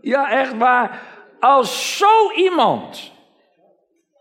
Ja, 0.00 0.30
echt 0.30 0.56
waar. 0.56 1.02
Als 1.40 1.98
zo 1.98 2.32
iemand, 2.36 3.12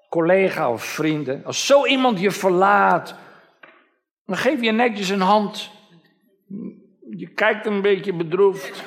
collega 0.09 0.71
of 0.71 0.83
vrienden, 0.83 1.45
als 1.45 1.65
zo 1.65 1.85
iemand 1.85 2.19
je 2.19 2.31
verlaat, 2.31 3.15
dan 4.25 4.37
geef 4.37 4.61
je 4.61 4.71
netjes 4.71 5.09
een 5.09 5.21
hand. 5.21 5.69
Je 7.09 7.27
kijkt 7.27 7.65
een 7.65 7.81
beetje 7.81 8.13
bedroefd. 8.13 8.83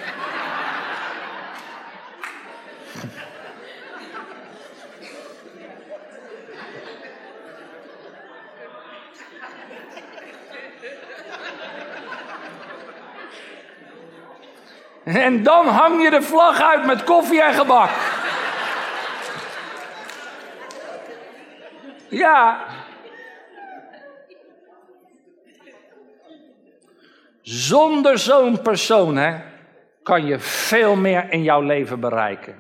En 15.14 15.42
dan 15.42 15.66
hang 15.66 16.02
je 16.02 16.10
de 16.10 16.22
vlag 16.22 16.62
uit 16.62 16.86
met 16.86 17.04
koffie 17.04 17.42
en 17.42 17.54
gebak. 17.54 17.90
Ja. 22.08 22.64
Zonder 27.42 28.18
zo'n 28.18 28.62
persoon 28.62 29.16
hè, 29.16 29.36
kan 30.02 30.26
je 30.26 30.38
veel 30.38 30.96
meer 30.96 31.32
in 31.32 31.42
jouw 31.42 31.60
leven 31.60 32.00
bereiken. 32.00 32.54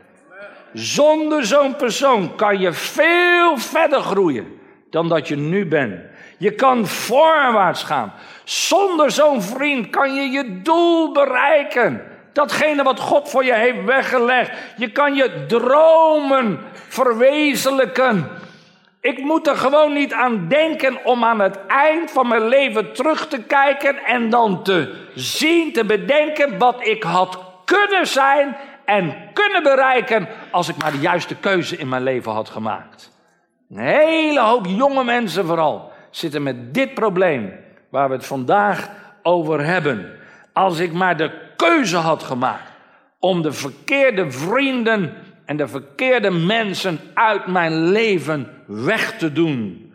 Zonder 0.72 1.46
zo'n 1.46 1.76
persoon 1.76 2.34
kan 2.34 2.58
je 2.58 2.72
veel 2.72 3.58
verder 3.58 4.00
groeien 4.00 4.60
dan 4.90 5.08
dat 5.08 5.28
je 5.28 5.36
nu 5.36 5.66
bent. 5.66 6.00
Je 6.38 6.54
kan 6.54 6.86
voorwaarts 6.86 7.82
gaan. 7.82 8.12
Zonder 8.44 9.10
zo'n 9.10 9.42
vriend 9.42 9.90
kan 9.90 10.14
je 10.14 10.30
je 10.30 10.62
doel 10.62 11.12
bereiken. 11.12 12.16
Datgene 12.38 12.82
wat 12.82 13.00
God 13.00 13.30
voor 13.30 13.44
je 13.44 13.54
heeft 13.54 13.84
weggelegd. 13.84 14.50
Je 14.76 14.90
kan 14.92 15.14
je 15.14 15.46
dromen 15.46 16.58
verwezenlijken. 16.72 18.28
Ik 19.00 19.18
moet 19.18 19.46
er 19.46 19.56
gewoon 19.56 19.92
niet 19.92 20.12
aan 20.12 20.48
denken 20.48 21.04
om 21.04 21.24
aan 21.24 21.40
het 21.40 21.66
eind 21.66 22.10
van 22.10 22.28
mijn 22.28 22.48
leven 22.48 22.92
terug 22.92 23.28
te 23.28 23.42
kijken 23.42 24.04
en 24.04 24.30
dan 24.30 24.62
te 24.62 25.06
zien, 25.14 25.72
te 25.72 25.84
bedenken 25.84 26.58
wat 26.58 26.86
ik 26.86 27.02
had 27.02 27.38
kunnen 27.64 28.06
zijn 28.06 28.56
en 28.84 29.14
kunnen 29.32 29.62
bereiken 29.62 30.28
als 30.50 30.68
ik 30.68 30.76
maar 30.76 30.92
de 30.92 30.98
juiste 30.98 31.36
keuze 31.36 31.76
in 31.76 31.88
mijn 31.88 32.02
leven 32.02 32.32
had 32.32 32.48
gemaakt. 32.48 33.10
Een 33.70 33.78
hele 33.78 34.40
hoop 34.40 34.66
jonge 34.66 35.04
mensen 35.04 35.46
vooral 35.46 35.92
zitten 36.10 36.42
met 36.42 36.74
dit 36.74 36.94
probleem 36.94 37.52
waar 37.90 38.08
we 38.08 38.14
het 38.14 38.26
vandaag 38.26 38.88
over 39.22 39.64
hebben. 39.64 40.18
Als 40.52 40.78
ik 40.78 40.92
maar 40.92 41.16
de 41.16 41.46
keuze 41.58 41.96
had 41.96 42.22
gemaakt 42.22 42.72
om 43.18 43.42
de 43.42 43.52
verkeerde 43.52 44.30
vrienden 44.30 45.14
en 45.44 45.56
de 45.56 45.68
verkeerde 45.68 46.30
mensen 46.30 47.00
uit 47.14 47.46
mijn 47.46 47.90
leven 47.90 48.62
weg 48.66 49.18
te 49.18 49.32
doen. 49.32 49.92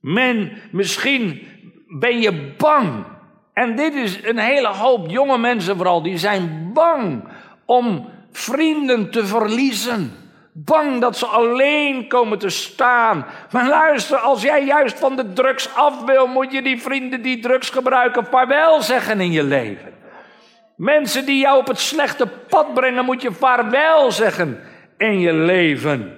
Men, 0.00 0.52
misschien 0.70 1.46
ben 1.88 2.20
je 2.20 2.52
bang. 2.56 3.04
En 3.52 3.76
dit 3.76 3.94
is 3.94 4.24
een 4.24 4.38
hele 4.38 4.68
hoop 4.68 5.10
jonge 5.10 5.38
mensen 5.38 5.76
vooral, 5.76 6.02
die 6.02 6.18
zijn 6.18 6.70
bang 6.72 7.24
om 7.64 8.08
vrienden 8.32 9.10
te 9.10 9.26
verliezen. 9.26 10.12
Bang 10.54 11.00
dat 11.00 11.16
ze 11.16 11.26
alleen 11.26 12.08
komen 12.08 12.38
te 12.38 12.48
staan. 12.48 13.26
Maar 13.50 13.68
luister, 13.68 14.16
als 14.16 14.42
jij 14.42 14.64
juist 14.64 14.98
van 14.98 15.16
de 15.16 15.32
drugs 15.32 15.74
af 15.74 16.04
wil, 16.04 16.26
moet 16.26 16.52
je 16.52 16.62
die 16.62 16.82
vrienden 16.82 17.22
die 17.22 17.38
drugs 17.38 17.70
gebruiken 17.70 18.26
vaarwel 18.30 18.82
zeggen 18.82 19.20
in 19.20 19.32
je 19.32 19.42
leven. 19.42 19.92
Mensen 20.82 21.26
die 21.26 21.40
jou 21.40 21.58
op 21.58 21.66
het 21.66 21.78
slechte 21.78 22.26
pad 22.26 22.74
brengen, 22.74 23.04
moet 23.04 23.22
je 23.22 23.32
vaarwel 23.32 24.12
zeggen 24.12 24.60
in 24.98 25.20
je 25.20 25.32
leven. 25.32 26.16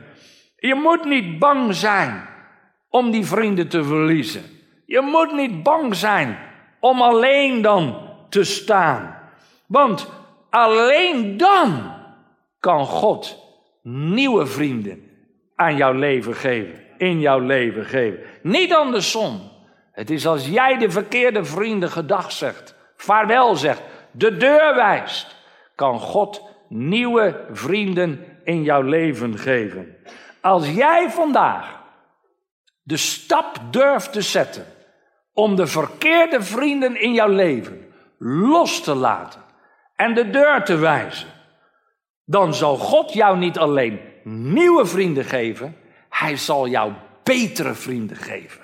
Je 0.57 0.75
moet 0.75 1.05
niet 1.05 1.39
bang 1.39 1.75
zijn 1.75 2.29
om 2.89 3.11
die 3.11 3.27
vrienden 3.27 3.69
te 3.69 3.85
verliezen. 3.85 4.43
Je 4.87 5.01
moet 5.01 5.33
niet 5.33 5.63
bang 5.63 5.95
zijn 5.95 6.39
om 6.81 7.03
alleen 7.03 7.63
dan 7.63 8.11
te 8.29 8.45
staan. 8.45 9.17
Want 9.67 10.11
alleen 10.51 11.37
dan 11.37 11.95
kan 12.61 12.87
God 12.87 13.39
nieuwe 13.83 14.47
vrienden 14.47 15.11
aan 15.55 15.77
jouw 15.77 15.93
leven 15.93 16.35
geven, 16.35 16.83
in 16.99 17.21
jouw 17.21 17.39
leven 17.39 17.85
geven. 17.85 18.19
Niet 18.43 18.75
andersom. 18.75 19.41
Het 19.93 20.11
is 20.11 20.27
als 20.27 20.49
jij 20.49 20.79
de 20.79 20.91
verkeerde 20.91 21.45
vrienden 21.45 21.91
gedag 21.91 22.33
zegt, 22.33 22.75
vaarwel 22.97 23.57
zegt, 23.57 23.83
de 24.17 24.37
deur 24.37 24.75
wijst, 24.75 25.37
kan 25.75 26.01
God 26.01 26.43
nieuwe 26.69 27.47
vrienden 27.53 28.25
in 28.45 28.63
jouw 28.63 28.83
leven 28.83 29.39
geven. 29.39 29.97
Als 30.41 30.71
jij 30.71 31.11
vandaag 31.11 31.81
de 32.83 32.97
stap 32.97 33.61
durft 33.71 34.13
te 34.13 34.23
zetten 34.23 34.67
om 35.33 35.57
de 35.57 35.67
verkeerde 35.67 36.43
vrienden 36.43 37.01
in 37.01 37.13
jouw 37.13 37.29
leven 37.29 37.93
los 38.19 38.83
te 38.83 38.95
laten 38.95 39.41
en 39.97 40.15
de 40.15 40.31
deur 40.31 40.65
te 40.65 40.77
wijzen, 40.77 41.29
dan 42.25 42.55
zal 42.55 42.77
God 42.77 43.13
jou 43.13 43.39
niet 43.39 43.59
alleen 43.59 44.01
nieuwe 44.25 44.87
vrienden 44.87 45.25
geven, 45.25 45.77
hij 46.09 46.37
zal 46.37 46.69
jou 46.69 46.93
betere 47.23 47.75
vrienden 47.75 48.17
geven. 48.17 48.61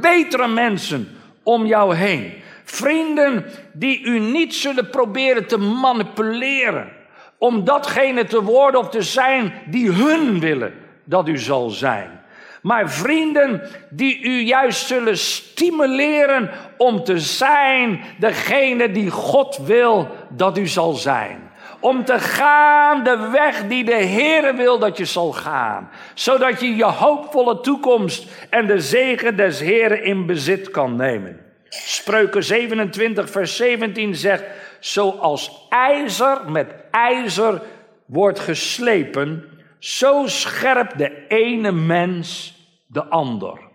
Betere 0.00 0.48
mensen 0.48 1.08
om 1.42 1.66
jou 1.66 1.94
heen. 1.94 2.39
Vrienden 2.70 3.44
die 3.72 4.02
u 4.02 4.18
niet 4.18 4.54
zullen 4.54 4.90
proberen 4.90 5.46
te 5.46 5.58
manipuleren. 5.58 6.92
Om 7.38 7.64
datgene 7.64 8.24
te 8.24 8.42
worden 8.42 8.80
of 8.80 8.88
te 8.88 9.02
zijn 9.02 9.52
die 9.66 9.90
hun 9.90 10.40
willen 10.40 10.74
dat 11.04 11.28
u 11.28 11.38
zal 11.38 11.70
zijn. 11.70 12.20
Maar 12.62 12.90
vrienden 12.90 13.62
die 13.90 14.22
u 14.22 14.40
juist 14.40 14.86
zullen 14.86 15.18
stimuleren 15.18 16.50
om 16.76 17.04
te 17.04 17.18
zijn 17.18 18.00
degene 18.18 18.90
die 18.90 19.10
God 19.10 19.56
wil 19.56 20.08
dat 20.28 20.58
u 20.58 20.66
zal 20.66 20.92
zijn 20.92 21.50
om 21.80 22.04
te 22.04 22.18
gaan 22.18 23.04
de 23.04 23.28
weg 23.32 23.66
die 23.66 23.84
de 23.84 24.04
Heere 24.04 24.54
wil 24.54 24.78
dat 24.78 24.96
je 24.96 25.04
zal 25.04 25.32
gaan. 25.32 25.90
Zodat 26.14 26.60
je 26.60 26.76
je 26.76 26.84
hoopvolle 26.84 27.60
toekomst 27.60 28.46
en 28.50 28.66
de 28.66 28.80
zegen 28.80 29.36
des 29.36 29.60
Heeren 29.60 30.04
in 30.04 30.26
bezit 30.26 30.70
kan 30.70 30.96
nemen. 30.96 31.49
Spreuken 31.70 32.44
27, 32.44 33.30
vers 33.30 33.56
17 33.56 34.14
zegt, 34.14 34.44
zoals 34.80 35.66
ijzer 35.68 36.50
met 36.50 36.74
ijzer 36.90 37.62
wordt 38.06 38.38
geslepen, 38.38 39.58
zo 39.78 40.26
scherp 40.26 40.98
de 40.98 41.26
ene 41.26 41.72
mens 41.72 42.54
de 42.86 43.04
ander. 43.04 43.68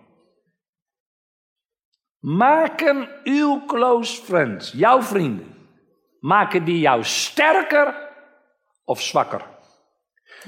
Maken 2.20 3.10
uw 3.24 3.66
close 3.66 4.24
friends, 4.24 4.72
jouw 4.72 5.02
vrienden, 5.02 5.56
maken 6.20 6.66
die 6.66 6.80
jou 6.80 7.04
sterker 7.04 7.96
of 8.84 9.02
zwakker? 9.02 9.46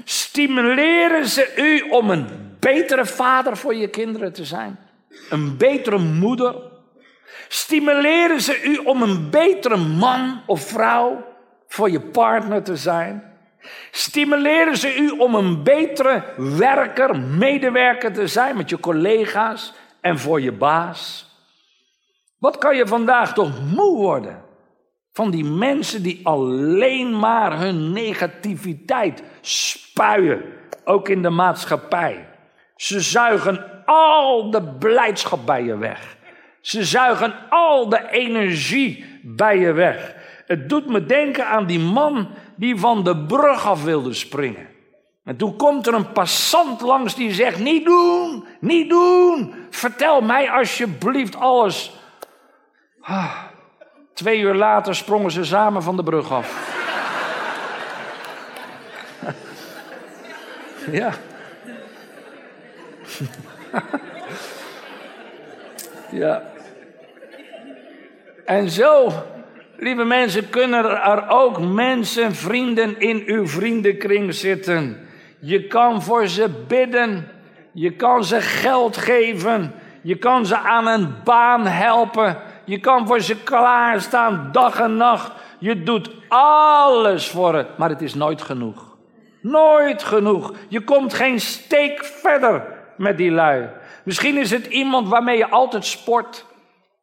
Stimuleren 0.04 1.26
ze 1.26 1.54
u 1.56 1.90
om 1.90 2.10
een 2.10 2.56
betere 2.60 3.06
vader 3.06 3.56
voor 3.56 3.74
je 3.74 3.88
kinderen 3.88 4.32
te 4.32 4.44
zijn? 4.44 4.78
Een 5.30 5.56
betere 5.56 5.98
moeder? 5.98 6.76
Stimuleren 7.48 8.40
ze 8.40 8.62
u 8.62 8.76
om 8.76 9.02
een 9.02 9.30
betere 9.30 9.76
man 9.76 10.42
of 10.46 10.60
vrouw 10.60 11.24
voor 11.66 11.90
je 11.90 12.00
partner 12.00 12.62
te 12.62 12.76
zijn? 12.76 13.28
Stimuleren 13.90 14.76
ze 14.76 14.96
u 14.96 15.10
om 15.10 15.34
een 15.34 15.62
betere 15.62 16.24
werker, 16.36 17.20
medewerker 17.20 18.12
te 18.12 18.26
zijn 18.26 18.56
met 18.56 18.70
je 18.70 18.80
collega's 18.80 19.74
en 20.00 20.18
voor 20.18 20.40
je 20.40 20.52
baas? 20.52 21.26
Wat 22.38 22.58
kan 22.58 22.76
je 22.76 22.86
vandaag 22.86 23.34
toch 23.34 23.60
moe 23.74 23.96
worden 23.96 24.42
van 25.12 25.30
die 25.30 25.44
mensen 25.44 26.02
die 26.02 26.20
alleen 26.26 27.18
maar 27.18 27.58
hun 27.58 27.92
negativiteit 27.92 29.22
spuien, 29.40 30.42
ook 30.84 31.08
in 31.08 31.22
de 31.22 31.30
maatschappij? 31.30 32.28
Ze 32.76 33.00
zuigen 33.00 33.82
al 33.84 34.50
de 34.50 34.62
blijdschap 34.62 35.46
bij 35.46 35.64
je 35.64 35.76
weg. 35.76 36.16
Ze 36.68 36.84
zuigen 36.84 37.34
al 37.48 37.88
de 37.88 38.10
energie 38.10 39.04
bij 39.22 39.58
je 39.58 39.72
weg. 39.72 40.14
Het 40.46 40.68
doet 40.68 40.86
me 40.86 41.06
denken 41.06 41.46
aan 41.46 41.66
die 41.66 41.78
man 41.78 42.28
die 42.56 42.76
van 42.76 43.04
de 43.04 43.16
brug 43.16 43.66
af 43.66 43.84
wilde 43.84 44.12
springen. 44.12 44.66
En 45.24 45.36
toen 45.36 45.56
komt 45.56 45.86
er 45.86 45.94
een 45.94 46.12
passant 46.12 46.80
langs 46.80 47.14
die 47.14 47.32
zegt: 47.32 47.58
Niet 47.58 47.84
doen, 47.84 48.46
niet 48.60 48.88
doen. 48.88 49.54
Vertel 49.70 50.20
mij 50.20 50.50
alsjeblieft 50.50 51.36
alles. 51.36 51.92
Ah, 53.00 53.42
twee 54.14 54.40
uur 54.40 54.54
later 54.54 54.94
sprongen 54.94 55.30
ze 55.30 55.44
samen 55.44 55.82
van 55.82 55.96
de 55.96 56.02
brug 56.02 56.32
af. 56.32 56.76
ja. 61.00 61.12
ja. 66.10 66.56
En 68.48 68.70
zo, 68.70 69.12
lieve 69.76 70.04
mensen, 70.04 70.50
kunnen 70.50 70.84
er 70.84 71.28
ook 71.28 71.60
mensen, 71.60 72.34
vrienden 72.34 73.00
in 73.00 73.22
uw 73.26 73.46
vriendenkring 73.46 74.34
zitten. 74.34 75.08
Je 75.38 75.66
kan 75.66 76.02
voor 76.02 76.26
ze 76.26 76.48
bidden. 76.68 77.28
Je 77.72 77.90
kan 77.90 78.24
ze 78.24 78.40
geld 78.40 78.96
geven. 78.96 79.74
Je 80.02 80.16
kan 80.16 80.46
ze 80.46 80.58
aan 80.58 80.86
een 80.86 81.14
baan 81.24 81.66
helpen. 81.66 82.36
Je 82.64 82.78
kan 82.80 83.06
voor 83.06 83.20
ze 83.20 83.42
klaarstaan 83.42 84.48
dag 84.52 84.80
en 84.80 84.96
nacht. 84.96 85.32
Je 85.58 85.82
doet 85.82 86.10
alles 86.28 87.28
voor 87.28 87.54
het, 87.54 87.78
maar 87.78 87.88
het 87.88 88.02
is 88.02 88.14
nooit 88.14 88.42
genoeg. 88.42 88.96
Nooit 89.40 90.02
genoeg. 90.02 90.52
Je 90.68 90.80
komt 90.80 91.14
geen 91.14 91.40
steek 91.40 92.04
verder 92.04 92.64
met 92.96 93.16
die 93.16 93.30
lui. 93.30 93.68
Misschien 94.04 94.36
is 94.36 94.50
het 94.50 94.66
iemand 94.66 95.08
waarmee 95.08 95.36
je 95.36 95.48
altijd 95.48 95.84
sport. 95.84 96.46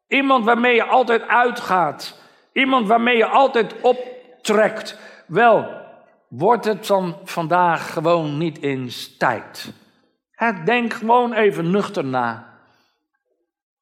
Iemand 0.08 0.46
waarmee 0.46 0.76
je 0.76 0.84
altijd 0.84 1.28
uitgaat. 1.28 2.20
Iemand 2.54 2.88
waarmee 2.88 3.18
je 3.18 3.26
altijd 3.26 3.82
optrekt. 3.82 5.00
Wel, 5.28 5.68
wordt 6.30 6.66
het 6.66 6.88
dan 6.88 7.18
vandaag 7.24 7.94
gewoon 7.94 8.38
niet 8.38 8.62
eens 8.62 9.18
tijd? 9.18 9.74
Denk 10.66 10.94
gewoon 10.94 11.34
even 11.34 11.72
nuchter 11.72 12.06
na. 12.06 12.54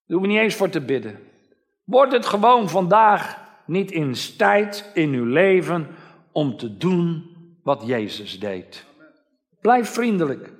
Hoeven 0.06 0.28
we 0.28 0.34
niet 0.34 0.44
eens 0.44 0.56
voor 0.56 0.70
te 0.70 0.82
bidden. 0.82 1.20
Wordt 1.84 2.12
het 2.12 2.26
gewoon 2.26 2.70
vandaag 2.70 3.38
niet 3.66 3.92
eens 3.92 4.36
tijd 4.36 4.92
in 4.94 5.14
uw 5.14 5.26
leven 5.26 5.88
om 6.32 6.58
te 6.58 6.78
doen 6.78 7.32
wat 7.64 7.84
Jezus 7.86 8.40
deed? 8.40 8.86
Blijf 9.62 9.90
vriendelijk. 9.90 10.52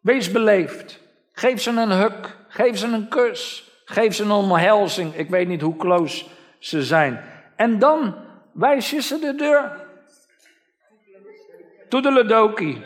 Wees 0.00 0.30
beleefd. 0.30 1.00
Geef 1.32 1.60
ze 1.60 1.70
een 1.70 1.90
huk. 1.90 2.36
Geef 2.48 2.78
ze 2.78 2.86
een 2.86 3.08
kus. 3.08 3.69
Geef 3.90 4.14
ze 4.14 4.22
een 4.22 4.30
omhelzing. 4.30 5.14
Ik 5.14 5.30
weet 5.30 5.48
niet 5.48 5.60
hoe 5.60 5.76
close 5.76 6.24
ze 6.58 6.82
zijn. 6.82 7.20
En 7.56 7.78
dan 7.78 8.14
wijs 8.52 8.90
je 8.90 9.02
ze 9.02 9.18
de 9.18 9.34
deur. 9.34 9.70
Toedeledoki. 11.88 12.82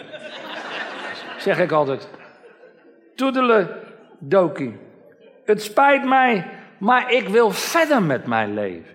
Zeg 1.39 1.59
ik 1.59 1.73
altijd. 1.73 2.09
Toedeledoki. 3.15 4.79
Het 5.45 5.63
spijt 5.63 6.05
mij, 6.05 6.47
maar 6.79 7.13
ik 7.13 7.29
wil 7.29 7.51
verder 7.51 8.03
met 8.03 8.27
mijn 8.27 8.55
leven. 8.55 8.95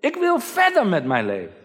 Ik 0.00 0.16
wil 0.16 0.38
verder 0.38 0.86
met 0.86 1.04
mijn 1.04 1.26
leven. 1.26 1.56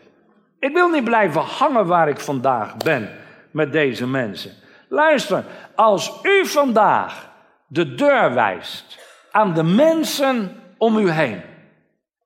Ik 0.59 0.73
wil 0.73 0.89
niet 0.89 1.03
blijven 1.03 1.41
hangen 1.41 1.85
waar 1.85 2.09
ik 2.09 2.19
vandaag 2.19 2.77
ben 2.77 3.09
met 3.51 3.71
deze 3.71 4.07
mensen. 4.07 4.51
Luister, 4.87 5.43
als 5.75 6.19
u 6.23 6.45
vandaag 6.45 7.29
de 7.67 7.95
deur 7.95 8.33
wijst 8.33 9.08
aan 9.31 9.53
de 9.53 9.63
mensen 9.63 10.55
om 10.77 10.97
u 10.97 11.09
heen, 11.09 11.41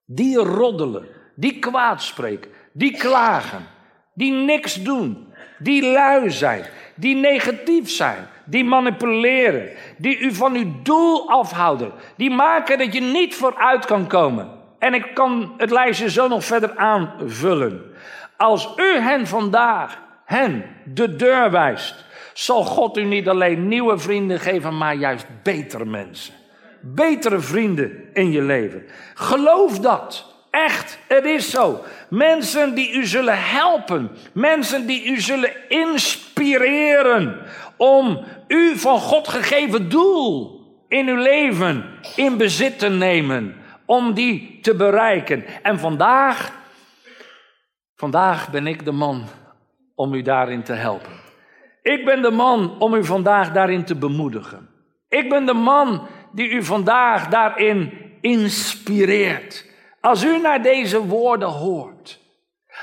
die 0.06 0.38
roddelen, 0.38 1.08
die 1.36 1.60
kwaad 1.60 2.02
spreken, 2.02 2.52
die 2.74 2.98
klagen, 2.98 3.68
die 4.14 4.32
niks 4.32 4.84
doen, 4.84 5.28
die 5.58 5.92
lui 5.92 6.30
zijn, 6.30 6.66
die 6.96 7.16
negatief 7.16 7.90
zijn, 7.90 8.28
die 8.46 8.64
manipuleren, 8.64 9.70
die 9.98 10.20
u 10.20 10.34
van 10.34 10.56
uw 10.56 10.72
doel 10.84 11.30
afhouden, 11.30 11.92
die 12.18 12.30
maken 12.30 12.78
dat 12.78 12.94
je 12.94 13.02
niet 13.02 13.36
vooruit 13.36 13.86
kan 13.86 14.08
komen. 14.08 14.50
En 14.80 14.94
ik 14.94 15.12
kan 15.14 15.54
het 15.58 15.72
lijstje 15.72 16.10
zo 16.10 16.28
nog 16.28 16.46
verder 16.46 16.78
aanvullen. 16.78 17.82
Als 18.38 18.74
u 18.76 19.00
hen 19.00 19.28
vandaag, 19.28 20.00
hen, 20.26 20.66
de 20.86 21.16
deur 21.16 21.52
wijst, 21.52 22.06
zal 22.34 22.64
God 22.64 22.98
u 22.98 23.04
niet 23.04 23.30
alleen 23.30 23.68
nieuwe 23.68 23.98
vrienden 23.98 24.40
geven, 24.40 24.78
maar 24.78 24.96
juist 24.96 25.26
betere 25.44 25.86
mensen. 25.86 26.34
Betere 26.86 27.40
vrienden 27.40 28.10
in 28.14 28.32
je 28.32 28.42
leven. 28.42 28.86
Geloof 29.14 29.80
dat. 29.80 30.32
Echt, 30.52 31.00
het 31.08 31.26
is 31.26 31.50
zo. 31.50 31.84
Mensen 32.10 32.76
die 32.76 32.94
u 32.94 33.06
zullen 33.06 33.38
helpen. 33.40 34.10
Mensen 34.34 34.88
die 34.88 35.06
u 35.06 35.20
zullen 35.20 35.70
inspireren 35.70 37.46
om 37.78 38.26
u 38.48 38.78
van 38.78 39.00
God 39.00 39.28
gegeven 39.28 39.90
doel 39.90 40.62
in 40.88 41.08
uw 41.08 41.22
leven 41.22 41.86
in 42.16 42.38
bezit 42.38 42.80
te 42.80 42.90
nemen. 42.90 43.56
Om 43.86 44.14
die 44.14 44.60
te 44.62 44.76
bereiken. 44.76 45.46
En 45.62 45.80
vandaag, 45.80 46.52
vandaag 47.96 48.52
ben 48.52 48.68
ik 48.68 48.86
de 48.86 48.92
man 48.92 49.24
om 49.96 50.14
u 50.14 50.22
daarin 50.22 50.64
te 50.64 50.74
helpen. 50.74 51.12
Ik 51.82 52.06
ben 52.06 52.22
de 52.22 52.32
man 52.32 52.80
om 52.80 52.94
u 52.94 53.04
vandaag 53.04 53.52
daarin 53.52 53.84
te 53.84 53.96
bemoedigen. 53.96 54.70
Ik 55.10 55.30
ben 55.30 55.46
de 55.46 55.54
man 55.54 56.08
die 56.34 56.50
u 56.50 56.64
vandaag 56.64 57.28
daarin 57.28 57.92
inspireert. 58.22 59.66
Als 60.02 60.24
u 60.24 60.42
naar 60.42 60.62
deze 60.62 61.06
woorden 61.06 61.48
hoort, 61.48 62.20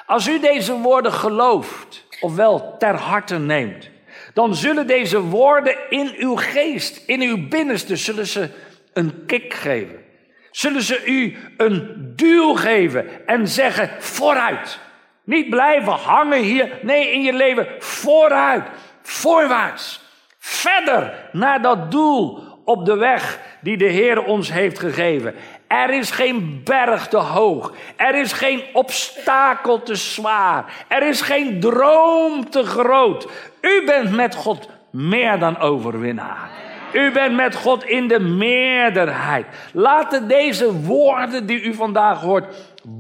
als 0.07 0.29
u 0.29 0.41
deze 0.41 0.73
woorden 0.73 1.13
gelooft, 1.13 2.07
ofwel 2.21 2.77
ter 2.79 2.95
harte 2.95 3.39
neemt, 3.39 3.91
dan 4.35 4.55
zullen 4.55 4.87
deze 4.87 5.21
woorden 5.21 5.77
in 5.89 6.15
uw 6.17 6.37
geest, 6.37 7.03
in 7.07 7.21
uw 7.21 7.49
binnenste, 7.49 7.97
zullen 7.97 8.27
ze 8.27 8.49
een 8.93 9.27
kick 9.27 9.55
geven. 9.55 10.05
Zullen 10.51 10.83
ze 10.83 11.05
u 11.07 11.37
een 11.57 12.13
duw 12.17 12.55
geven 12.55 13.27
en 13.27 13.49
zeggen 13.49 13.91
vooruit. 13.99 14.79
Niet 15.25 15.51
blijven 15.51 15.93
hangen 15.93 16.43
hier, 16.43 16.79
nee, 16.83 17.13
in 17.13 17.23
je 17.23 17.33
leven 17.33 17.69
vooruit, 17.79 18.65
voorwaarts. 19.03 20.01
Verder 20.39 21.29
naar 21.33 21.63
dat 21.63 21.91
doel 21.91 22.50
op 22.71 22.85
de 22.85 22.97
weg 22.97 23.41
die 23.61 23.77
de 23.77 23.89
Heer 23.89 24.25
ons 24.25 24.53
heeft 24.53 24.79
gegeven. 24.79 25.35
Er 25.67 25.91
is 25.91 26.11
geen 26.11 26.61
berg 26.65 27.09
te 27.09 27.17
hoog. 27.17 27.73
Er 27.97 28.21
is 28.21 28.33
geen 28.33 28.63
obstakel 28.73 29.83
te 29.83 29.95
zwaar. 29.95 30.65
Er 30.89 31.09
is 31.09 31.21
geen 31.21 31.61
droom 31.61 32.51
te 32.51 32.65
groot. 32.65 33.27
U 33.61 33.83
bent 33.87 34.11
met 34.11 34.35
God 34.35 34.69
meer 34.91 35.39
dan 35.39 35.59
overwinnaar. 35.59 36.51
U 36.93 37.13
bent 37.13 37.37
met 37.37 37.55
God 37.55 37.85
in 37.85 38.09
de 38.09 38.21
meerderheid. 38.21 39.47
Laten 39.73 40.29
deze 40.29 40.81
woorden 40.81 41.47
die 41.47 41.63
u 41.63 41.75
vandaag 41.75 42.21
hoort 42.21 42.57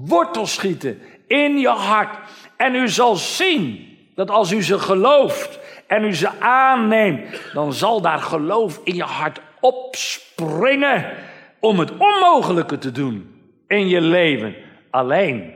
wortel 0.06 0.46
schieten 0.46 1.02
in 1.26 1.58
je 1.58 1.68
hart. 1.68 2.16
En 2.56 2.74
u 2.74 2.88
zal 2.88 3.16
zien 3.16 3.96
dat 4.14 4.30
als 4.30 4.52
u 4.52 4.62
ze 4.62 4.78
gelooft 4.78 5.58
en 5.86 6.04
u 6.04 6.14
ze 6.14 6.28
aanneemt, 6.40 7.20
dan 7.52 7.72
zal 7.72 8.00
daar 8.00 8.18
geloof 8.18 8.80
in 8.84 8.94
je 8.94 9.02
hart 9.02 9.40
opspringen 9.60 11.12
om 11.58 11.78
het 11.78 11.90
onmogelijke 11.96 12.78
te 12.78 12.92
doen 12.92 13.34
in 13.66 13.88
je 13.88 14.00
leven. 14.00 14.54
Alleen 14.90 15.52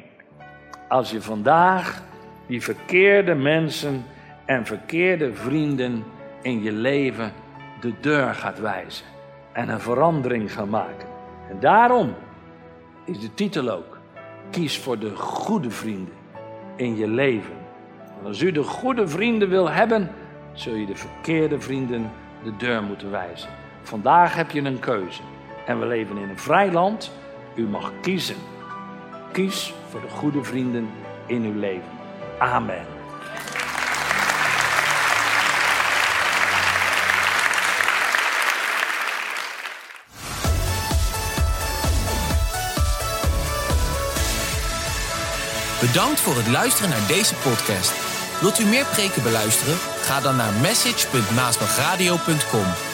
als 0.89 1.11
je 1.11 1.23
vandaag 1.23 2.03
die 2.47 2.63
verkeerde 2.63 3.35
mensen 3.35 4.05
en 4.45 4.67
verkeerde 4.67 5.35
vrienden 5.35 6.05
in 6.43 6.63
je 6.63 6.73
leven 6.73 7.33
de 7.81 7.93
deur 8.01 8.35
gaat 8.35 8.61
wijzen 8.61 9.07
en 9.53 9.69
een 9.69 9.81
verandering 9.81 10.53
gaat 10.53 10.69
maken. 10.69 11.09
En 11.51 11.61
daarom 11.61 12.15
is 13.05 13.21
de 13.21 13.35
titel 13.35 13.69
ook: 13.69 13.99
kies 14.51 14.79
voor 14.79 14.99
de 14.99 15.17
goede 15.17 15.71
vrienden 15.71 16.15
in 16.77 16.97
je 16.97 17.09
leven. 17.09 17.55
Want 18.15 18.27
als 18.27 18.43
u 18.43 18.53
de 18.53 18.63
goede 18.63 19.09
vrienden 19.09 19.49
wil 19.49 19.71
hebben, 19.71 20.11
zul 20.53 20.75
je 20.75 20.87
de 20.87 20.97
verkeerde 20.97 21.61
vrienden 21.61 22.11
de 22.43 22.57
deur 22.57 22.83
moeten 22.83 23.11
wijzen. 23.11 23.64
Vandaag 23.85 24.35
heb 24.35 24.51
je 24.51 24.61
een 24.61 24.79
keuze. 24.79 25.21
En 25.67 25.81
we 25.81 25.87
leven 25.87 26.17
in 26.17 26.29
een 26.29 26.39
vrij 26.39 26.73
land. 26.73 27.13
u 27.55 27.67
mag 27.67 27.93
kiezen. 28.01 28.37
Kies 29.33 29.75
voor 29.89 30.01
de 30.01 30.09
goede 30.09 30.45
vrienden 30.45 30.91
in 31.27 31.45
uw 31.45 31.59
leven. 31.59 31.89
Amen. 32.39 32.87
Bedankt 45.81 46.21
voor 46.21 46.37
het 46.37 46.49
luisteren 46.49 46.91
naar 46.91 47.07
deze 47.07 47.35
podcast. 47.35 47.93
Wilt 48.41 48.59
u 48.59 48.65
meer 48.65 48.85
preken 48.85 49.23
beluisteren? 49.23 49.77
Ga 49.77 50.21
dan 50.21 50.37
naar 50.37 50.53
message.maasbachradio.com. 50.61 52.94